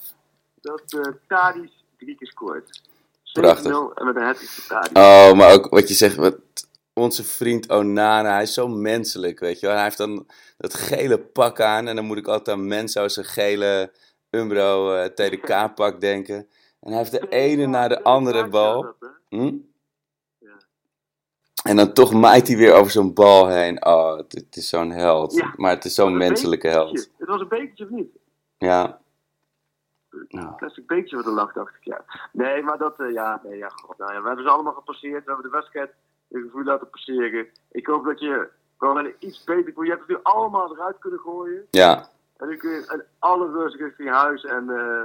dat 0.60 0.92
eh 0.92 1.12
Tadis 1.26 1.84
drie 1.98 2.16
keer 2.16 2.28
scoort. 2.28 2.82
7-0 3.22 3.32
Prachtig. 3.32 3.72
en 3.94 4.06
met 4.06 4.16
een 4.16 4.22
hat-trick. 4.22 4.96
Oh, 4.96 5.32
maar 5.32 5.52
ook 5.52 5.68
wat 5.68 5.88
je 5.88 5.94
zegt, 5.94 6.16
wat, 6.16 6.36
onze 6.98 7.24
vriend 7.24 7.70
Onana, 7.70 8.32
hij 8.32 8.42
is 8.42 8.54
zo 8.54 8.68
menselijk, 8.68 9.38
weet 9.38 9.60
je 9.60 9.66
wel. 9.66 9.74
Hij 9.74 9.84
heeft 9.84 9.98
dan 9.98 10.26
dat 10.56 10.74
gele 10.74 11.18
pak 11.18 11.60
aan 11.60 11.88
en 11.88 11.96
dan 11.96 12.04
moet 12.04 12.16
ik 12.16 12.26
altijd 12.26 12.56
aan 12.56 12.66
Menzo 12.66 13.08
zijn 13.08 13.26
gele 13.26 13.92
Umbro 14.30 14.94
eh, 14.94 15.04
TDK-pak 15.04 16.00
denken. 16.00 16.36
En 16.80 16.92
hij 16.92 16.96
heeft 16.96 17.10
de 17.10 17.28
ene 17.28 17.66
na 17.66 17.88
de 17.88 18.02
andere 18.02 18.48
bal. 18.48 18.94
Hm? 19.28 19.54
En 21.62 21.76
dan 21.76 21.92
toch 21.92 22.12
maait 22.12 22.48
hij 22.48 22.56
weer 22.56 22.74
over 22.74 22.90
zo'n 22.90 23.14
bal 23.14 23.48
heen. 23.48 23.86
Oh, 23.86 24.16
het, 24.16 24.32
het 24.32 24.56
is 24.56 24.68
zo'n 24.68 24.90
held. 24.90 25.34
Ja. 25.34 25.52
Maar 25.56 25.70
het 25.70 25.84
is 25.84 25.94
zo'n 25.94 26.16
menselijke 26.16 26.66
bekertje. 26.66 26.98
held. 26.98 27.10
Het 27.18 27.28
was 27.28 27.40
een 27.40 27.48
bekertje 27.48 27.84
of 27.84 27.90
niet? 27.90 28.08
Ja. 28.58 29.00
Een 30.10 30.54
plastic 30.56 30.86
bekertje 30.86 31.16
voor 31.16 31.24
de 31.24 31.30
lach, 31.30 31.52
dacht 31.52 31.74
ik, 31.74 31.84
ja. 31.84 32.04
Nee, 32.32 32.62
maar 32.62 32.78
dat, 32.78 33.00
eh, 33.00 33.12
ja, 33.12 33.40
nee, 33.44 33.58
ja, 33.58 33.68
god, 33.68 33.98
nou 33.98 34.12
ja, 34.12 34.20
we 34.20 34.26
hebben 34.26 34.44
ze 34.44 34.50
allemaal 34.50 34.72
gepasseerd. 34.72 35.24
We 35.24 35.32
hebben 35.32 35.50
de 35.50 35.56
wedstrijd 35.56 35.90
in 36.36 36.42
gevoel 36.42 36.64
laten 36.64 36.90
passeren. 36.90 37.46
Ik 37.70 37.86
hoop 37.86 38.04
dat 38.04 38.20
je 38.20 38.48
gewoon 38.78 38.98
een 38.98 39.14
iets 39.18 39.44
beter, 39.44 39.84
je 39.84 39.90
hebt 39.90 40.00
het 40.00 40.08
nu 40.08 40.18
allemaal 40.22 40.74
eruit 40.74 40.98
kunnen 40.98 41.20
gooien. 41.20 41.66
Ja. 41.70 42.08
En 42.36 42.48
nu 42.48 42.56
kun 42.56 42.70
je 42.70 42.92
in 42.92 43.02
alle 43.18 43.50
rust 43.50 43.76
richting 43.76 44.10
huis 44.10 44.44
en, 44.44 44.70
eh 44.70 45.02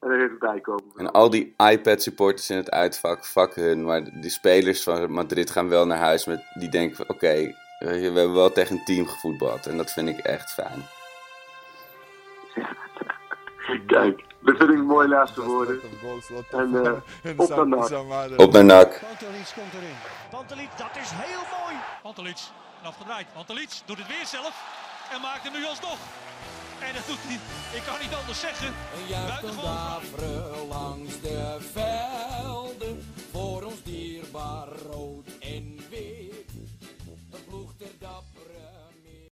en 0.00 0.10
er 0.10 0.24
even 0.24 0.38
bij 0.38 0.60
komen. 0.60 0.84
En 0.96 1.12
al 1.12 1.30
die 1.30 1.54
iPad-supporters 1.56 2.50
in 2.50 2.56
het 2.56 2.70
uitvak, 2.70 3.26
fuck 3.26 3.54
hun. 3.54 3.84
Maar 3.84 4.20
die 4.20 4.30
spelers 4.30 4.82
van 4.82 5.10
Madrid 5.10 5.50
gaan 5.50 5.68
wel 5.68 5.86
naar 5.86 5.98
huis 5.98 6.24
met 6.24 6.42
die 6.54 6.70
denken 6.70 6.96
van... 6.96 7.08
Oké, 7.08 7.54
we 7.78 7.86
hebben 7.86 8.32
wel 8.32 8.52
tegen 8.52 8.76
een 8.76 8.84
team 8.84 9.06
gevoetbald. 9.06 9.66
En 9.66 9.76
dat 9.76 9.92
vind 9.92 10.08
ik 10.08 10.18
echt 10.18 10.50
fijn. 10.50 10.82
Kijk, 13.86 14.24
dat 14.40 14.56
vind 14.56 14.70
ik 14.70 14.76
een 14.78 14.86
mooi 14.86 15.08
laatste 15.08 15.42
woorden. 15.42 15.80
En, 16.50 16.84
eh, 16.84 16.92
and 17.38 17.50
op 17.50 17.66
naar 17.66 17.78
other. 17.78 18.38
Op 18.38 18.52
naar 18.52 18.64
nak. 18.64 19.00
Pantelic 19.00 19.52
komt 19.54 19.74
erin. 19.74 19.96
Pantelic, 20.30 20.68
dat 20.76 20.96
is 21.02 21.10
heel 21.12 21.44
mooi. 21.60 21.76
Pantelic, 22.02 22.38
en 22.82 22.88
afgedraaid. 22.88 23.26
Pantelic 23.34 23.70
doet 23.86 23.98
het 23.98 24.06
weer 24.06 24.26
zelf 24.26 24.54
en 25.14 25.20
maakt 25.20 25.42
hem 25.42 25.52
nu 25.52 25.66
alsnog. 25.66 25.98
En 26.80 26.94
dat 26.94 27.06
doet 27.06 27.18
hij, 27.22 27.38
ik 27.78 27.82
kan 27.86 27.94
niet 28.00 28.14
anders 28.20 28.40
zeggen, 28.40 28.66
En 28.66 29.26
buitengewoon. 29.26 30.68
langs 30.68 31.20
de 31.20 31.56